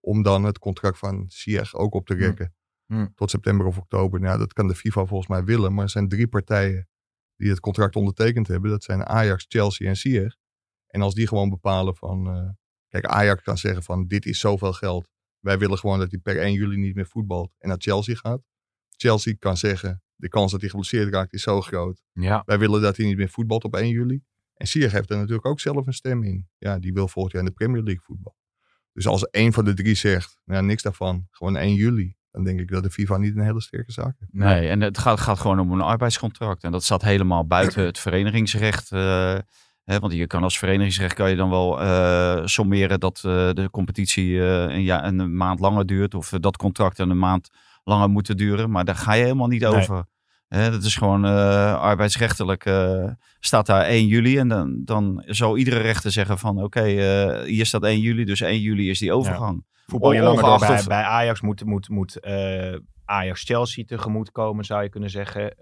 [0.00, 2.20] om dan het contract van Ziyech ook op te Hm.
[2.20, 2.54] rekken.
[2.86, 3.06] Hm.
[3.14, 4.20] Tot september of oktober.
[4.20, 5.74] Nou, dat kan de FIFA volgens mij willen.
[5.74, 6.88] Maar er zijn drie partijen
[7.36, 8.70] die het contract ondertekend hebben.
[8.70, 10.36] Dat zijn Ajax, Chelsea en Ziyech.
[10.86, 12.26] En als die gewoon bepalen van...
[12.26, 12.48] eh,
[12.88, 15.08] kijk, Ajax kan zeggen van dit is zoveel geld.
[15.38, 18.42] Wij willen gewoon dat hij per 1 juli niet meer voetbalt en naar Chelsea gaat.
[18.96, 22.02] Chelsea kan zeggen de kans dat hij geblesseerd raakt is zo groot.
[22.12, 22.42] Ja.
[22.46, 24.22] Wij willen dat hij niet meer voetbalt op 1 juli.
[24.54, 26.48] En Ziyech heeft er natuurlijk ook zelf een stem in.
[26.58, 28.36] Ja, die wil volgend jaar in de Premier League voetbal.
[28.92, 32.14] Dus als één van de drie zegt, nou, niks daarvan, gewoon 1 juli.
[32.30, 34.32] Dan denk ik dat de FIFA niet een hele sterke zaak heeft.
[34.32, 36.62] Nee, en het gaat, gaat gewoon om een arbeidscontract.
[36.62, 38.92] En dat staat helemaal buiten het verenigingsrecht.
[38.92, 39.38] eh,
[39.86, 44.40] want je kan als verenigingsrecht kan je dan wel eh, sommeren dat eh, de competitie
[44.40, 46.14] eh, een, ja, een maand langer duurt.
[46.14, 47.50] Of dat contracten een maand
[47.84, 48.70] langer moeten duren.
[48.70, 49.74] Maar daar ga je helemaal niet Nee.
[49.74, 50.04] over.
[50.48, 51.24] Hè, dat is gewoon
[51.74, 52.62] arbeidsrechtelijk
[53.40, 54.38] staat daar 1 juli.
[54.38, 56.82] En dan, dan zal iedere rechter zeggen van oké,
[57.44, 58.24] hier staat 1 juli.
[58.24, 59.64] Dus 1 juli is die overgang.
[59.86, 64.82] Voetbal je langer door bij, bij Ajax moet, moet, moet eh, Ajax-Chelsea tegemoet komen, zou
[64.82, 65.54] je kunnen zeggen.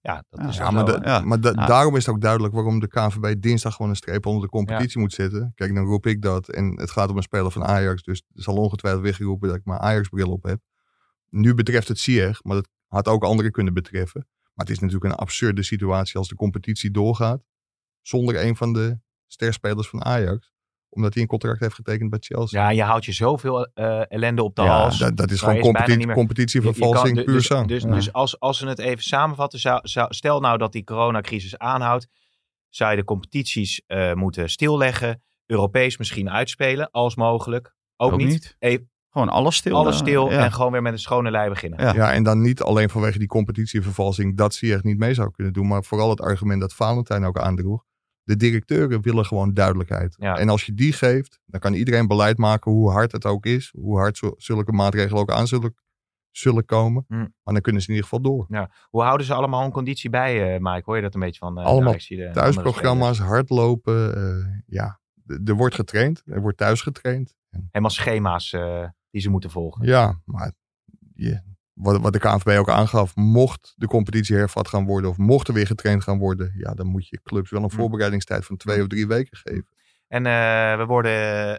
[0.00, 1.20] Ja, dat Ja, is Ja, maar, zo, ja.
[1.20, 4.42] maar da- daarom is het ook duidelijk waarom de KNVB dinsdag gewoon een streep onder
[4.42, 5.52] de competitie moet zetten.
[5.54, 6.48] Kijk, dan roep ik dat.
[6.48, 8.02] En het gaat om een speler van Ajax.
[8.02, 10.60] Dus er zal ongetwijfeld weer geroepen dat ik mijn Ajax-bril op heb.
[11.30, 14.26] Nu betreft het Ziyech, maar dat had ook anderen kunnen betreffen.
[14.54, 17.42] Maar het is natuurlijk een absurde situatie als de competitie doorgaat.
[18.02, 20.52] Zonder een van de sterspelers van Ajax.
[20.90, 22.62] Omdat hij een contract heeft getekend bij Chelsea.
[22.62, 24.98] Ja, je houdt je zoveel eh, ellende op de Ja, hals.
[24.98, 27.68] dat, dat is gewoon competitievervalsing puur dus, zang.
[27.68, 27.90] Dus, Ja.
[27.90, 32.08] dus als, als we het even samenvatten, zou, zou- stel nou dat die coronacrisis aanhoudt,
[32.68, 37.74] zou je de competities eh, moeten stilleggen, Europees misschien uitspelen, als mogelijk.
[37.96, 38.28] Ook, Ook niet.
[38.28, 38.56] niet.
[38.58, 39.76] Even Gewoon alles stil.
[39.76, 40.44] alles stil ja.
[40.44, 41.80] en gewoon weer met een schone lei beginnen.
[41.84, 41.94] Ja.
[41.94, 45.66] Ja, en dan niet alleen vanwege die competitievervalsing dat Ziyech niet mee zou kunnen doen,
[45.66, 47.84] maar vooral het argument dat Valentijn ook aandroeg.
[48.28, 50.14] De directeuren willen gewoon duidelijkheid.
[50.18, 50.36] Ja.
[50.38, 53.72] En als je die geeft, dan kan iedereen beleid maken hoe hard het ook is,
[53.76, 55.74] hoe hard zulke maatregelen ook aan zullen,
[56.30, 57.04] zullen komen.
[57.08, 57.14] Hm.
[57.14, 58.46] Maar dan kunnen ze in ieder geval door.
[58.90, 60.82] Hoe houden ze allemaal hun conditie bij, eh Mike?
[60.84, 61.58] Hoor je dat een beetje van?
[61.58, 65.00] eh, Allemaal de Thuisprogramma's, hardlopen, eh, ja.
[65.44, 67.34] Er wordt getraind, er wordt thuis getraind.
[67.50, 68.50] Helemaal schema's
[69.10, 69.86] die ze moeten volgen.
[69.86, 70.52] Ja, maar
[71.14, 71.42] je-
[71.78, 75.54] wat, wat de KNVB ook aangaf, mocht de competitie hervat gaan worden of mocht er
[75.54, 77.76] weer getraind gaan worden, ja, dan moet je clubs wel een Hm.
[77.76, 79.66] voorbereidingstijd van twee of drie weken geven.
[80.08, 81.12] En eh, we worden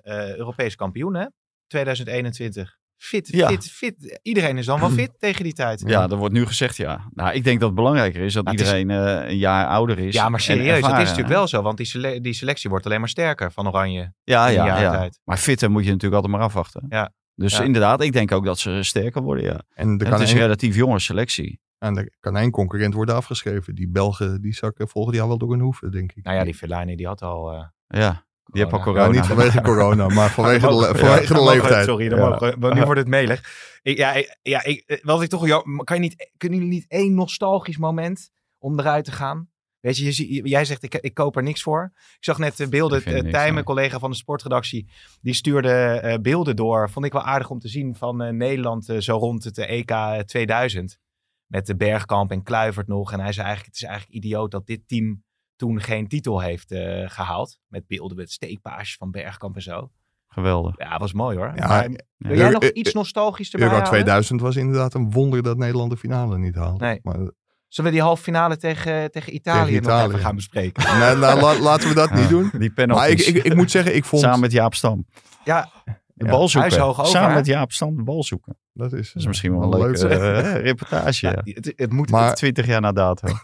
[0.03, 1.25] eh Europees kampioen, hè?
[1.67, 2.77] 2021.
[3.01, 3.47] Fit, Ja.
[3.47, 4.19] fit, fit.
[4.21, 5.83] Iedereen is dan wel fit tegen die tijd.
[5.85, 7.09] Ja, er wordt nu gezegd ja.
[7.13, 9.67] Nou, ik denk dat het belangrijker is dat Maar het is- iedereen eh, een jaar
[9.67, 10.13] ouder is.
[10.13, 11.61] Ja, maar serieus, dat is natuurlijk wel zo.
[11.61, 14.13] Want die, sele- die selectie wordt alleen maar sterker van Oranje.
[14.23, 14.91] Ja, in ja, ja.
[14.91, 15.19] tijd.
[15.23, 16.85] Maar fitter moet je natuurlijk altijd maar afwachten.
[16.89, 17.13] Ja.
[17.39, 17.63] Dus Ja.
[17.63, 19.61] inderdaad, ik denk ook dat ze sterker worden, ja.
[19.73, 21.59] En En kan, het is een relatief jonge selectie.
[21.77, 23.75] en er kan één concurrent worden afgeschreven.
[23.75, 26.23] Die Belgen, die zakken volgend jaar wel door hun hoeven, denk ik.
[26.23, 27.51] Nou ja, die Fellaini die had al...
[27.51, 29.01] eh, Ja, die heeft al corona.
[29.01, 29.19] Ja, corona.
[29.19, 31.85] niet vanwege corona, maar vanwege de, vanwege de leeftijd.
[31.85, 32.29] Sorry, dan Ja.
[32.29, 33.43] mogen want nu wordt het melig.
[33.81, 35.47] Ik, ja, ik, ja ik, eh, wat ik toch...
[35.83, 39.49] Kan je niet, kunnen jullie niet één nostalgisch moment om eruit te gaan?
[39.79, 41.91] Weet je, jij zegt ik, ik koop er niks voor.
[41.95, 43.03] Ik zag net de beelden.
[43.03, 43.51] Eh, Tij, nee.
[43.51, 44.89] mijn collega van de sportredactie,
[45.21, 46.89] die stuurde eh, beelden door.
[46.89, 49.91] Vond ik wel aardig om te zien van eh, Nederland zo rond het EK
[50.25, 50.99] 2000.
[51.45, 53.11] Met de Bergkamp en Kluivert nog.
[53.11, 55.23] En hij zei eigenlijk, het is eigenlijk idioot dat dit team
[55.59, 57.59] toen geen titel heeft eh, gehaald.
[57.67, 59.91] Met beelden met steekpaasjes van Bergkamp en zo.
[60.27, 60.77] Geweldig.
[60.77, 61.51] Ja, was mooi hoor.
[61.55, 63.99] Ja, maar, wil jij nog iets nostalgisch erbij Euro houden?
[63.99, 66.85] 2000 was inderdaad een wonder dat Nederland de finale niet haalde.
[66.85, 66.99] Nee.
[67.03, 67.31] Maar,
[67.69, 70.07] Zullen we die halve finale tegen, tegen Italië, Tegen nog Italië.
[70.07, 70.83] even gaan bespreken?
[70.99, 72.51] nou, nou, la- laten we dat niet doen.
[72.57, 74.21] Die Maar ik, ik, ik moet zeggen, ik vond...
[74.21, 75.05] Samen met Jaap Stam.
[75.43, 75.69] Ja,
[76.13, 76.69] De bal zoeken.
[76.69, 77.35] hij is hoog over, Samen hè?
[77.35, 78.57] met Jaap Stam de bal zoeken.
[78.73, 80.19] Dat is, Dat is misschien wel een leuke leuk.
[80.45, 81.27] eh, reportage.
[81.27, 82.09] ja, het, het moet...
[82.09, 83.37] Maar- 20 jaar na datum.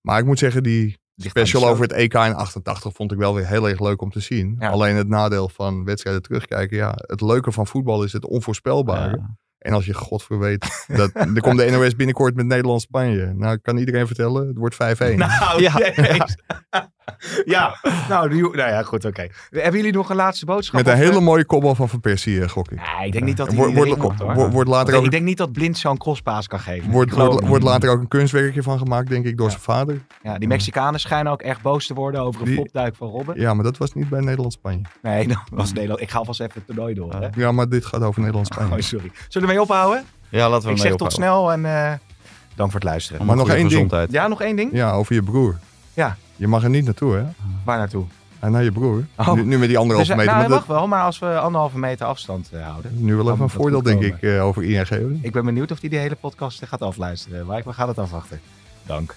[0.00, 3.46] Maar ik moet zeggen, die special over het EK in 88 vond ik wel weer
[3.46, 4.56] heel erg leuk om te zien.
[4.58, 4.68] Ja.
[4.70, 9.16] Alleen het nadeel van wedstrijden terugkijken, ja, het leuke van voetbal is het onvoorspelbare.
[9.16, 9.36] Ja.
[9.62, 13.32] En als je godver weet, dat, er komt de NOS binnenkort met Nederland-Spanje.
[13.36, 14.78] Nou, ik kan iedereen vertellen, het wordt 5-1.
[15.16, 15.72] Nou, Ja.
[15.94, 16.26] ja.
[17.44, 17.76] ja,
[18.08, 19.26] nou, die- nou ja, goed, oké.
[19.50, 20.74] Hebben jullie nog een laatste boodschap?
[20.74, 21.22] met een Of, hele eh?
[21.22, 22.78] mooie kopbal van Van Persie, eh, gok ik.
[22.96, 23.98] Nee, ik denk niet dat hij Wordt- iedereen
[24.50, 26.90] wordt- later ook- Ik denk niet dat Blind zo'n crosspaas kan geven.
[26.90, 29.50] Wordt, later ook een kunstwerkje van gemaakt, denk ik, door Ja.
[29.52, 30.00] zijn vader.
[30.22, 33.40] Ja, die Mexicanen schijnen ook echt boos te worden over een Die- flopduik van Robben.
[33.40, 34.82] Ja, maar dat was niet bij Nederland-Spanje.
[35.02, 36.00] Nee, dat was Nederland.
[36.00, 37.12] Ik ga alvast even het toernooi door.
[37.14, 37.28] Hè?
[37.36, 38.74] Ja, maar dit gaat over Nederland-Spanje.
[38.74, 39.10] Oh, sorry.
[39.28, 40.04] Zullen we ermee ophouden?
[40.28, 41.92] Ja, laten we Ik zeg tot snel en eh,
[42.54, 43.26] dank voor het luisteren.
[43.26, 43.70] Maar nog één ding.
[43.70, 44.12] gezondheid.
[44.12, 44.70] Ja, nog één ding.
[44.72, 45.58] Ja, over je broer.
[45.94, 46.16] Ja.
[46.36, 47.24] Je mag er niet naartoe, hè?
[47.64, 48.04] Waar naartoe?
[48.38, 49.04] En naar je broer.
[49.16, 49.32] Oh.
[49.32, 50.34] Nu, nu met die anderhalve Dus, meter.
[50.38, 52.90] nou, maar mag wel, maar als we anderhalve meter afstand eh, houden.
[52.94, 55.18] dat, nu wel even een dat voordeel, denk ik, eh, over ING.
[55.22, 57.46] Ik ben benieuwd of hij die hele podcast gaat afluisteren.
[57.46, 58.40] Maar we gaan het afwachten.
[58.86, 59.14] Dank.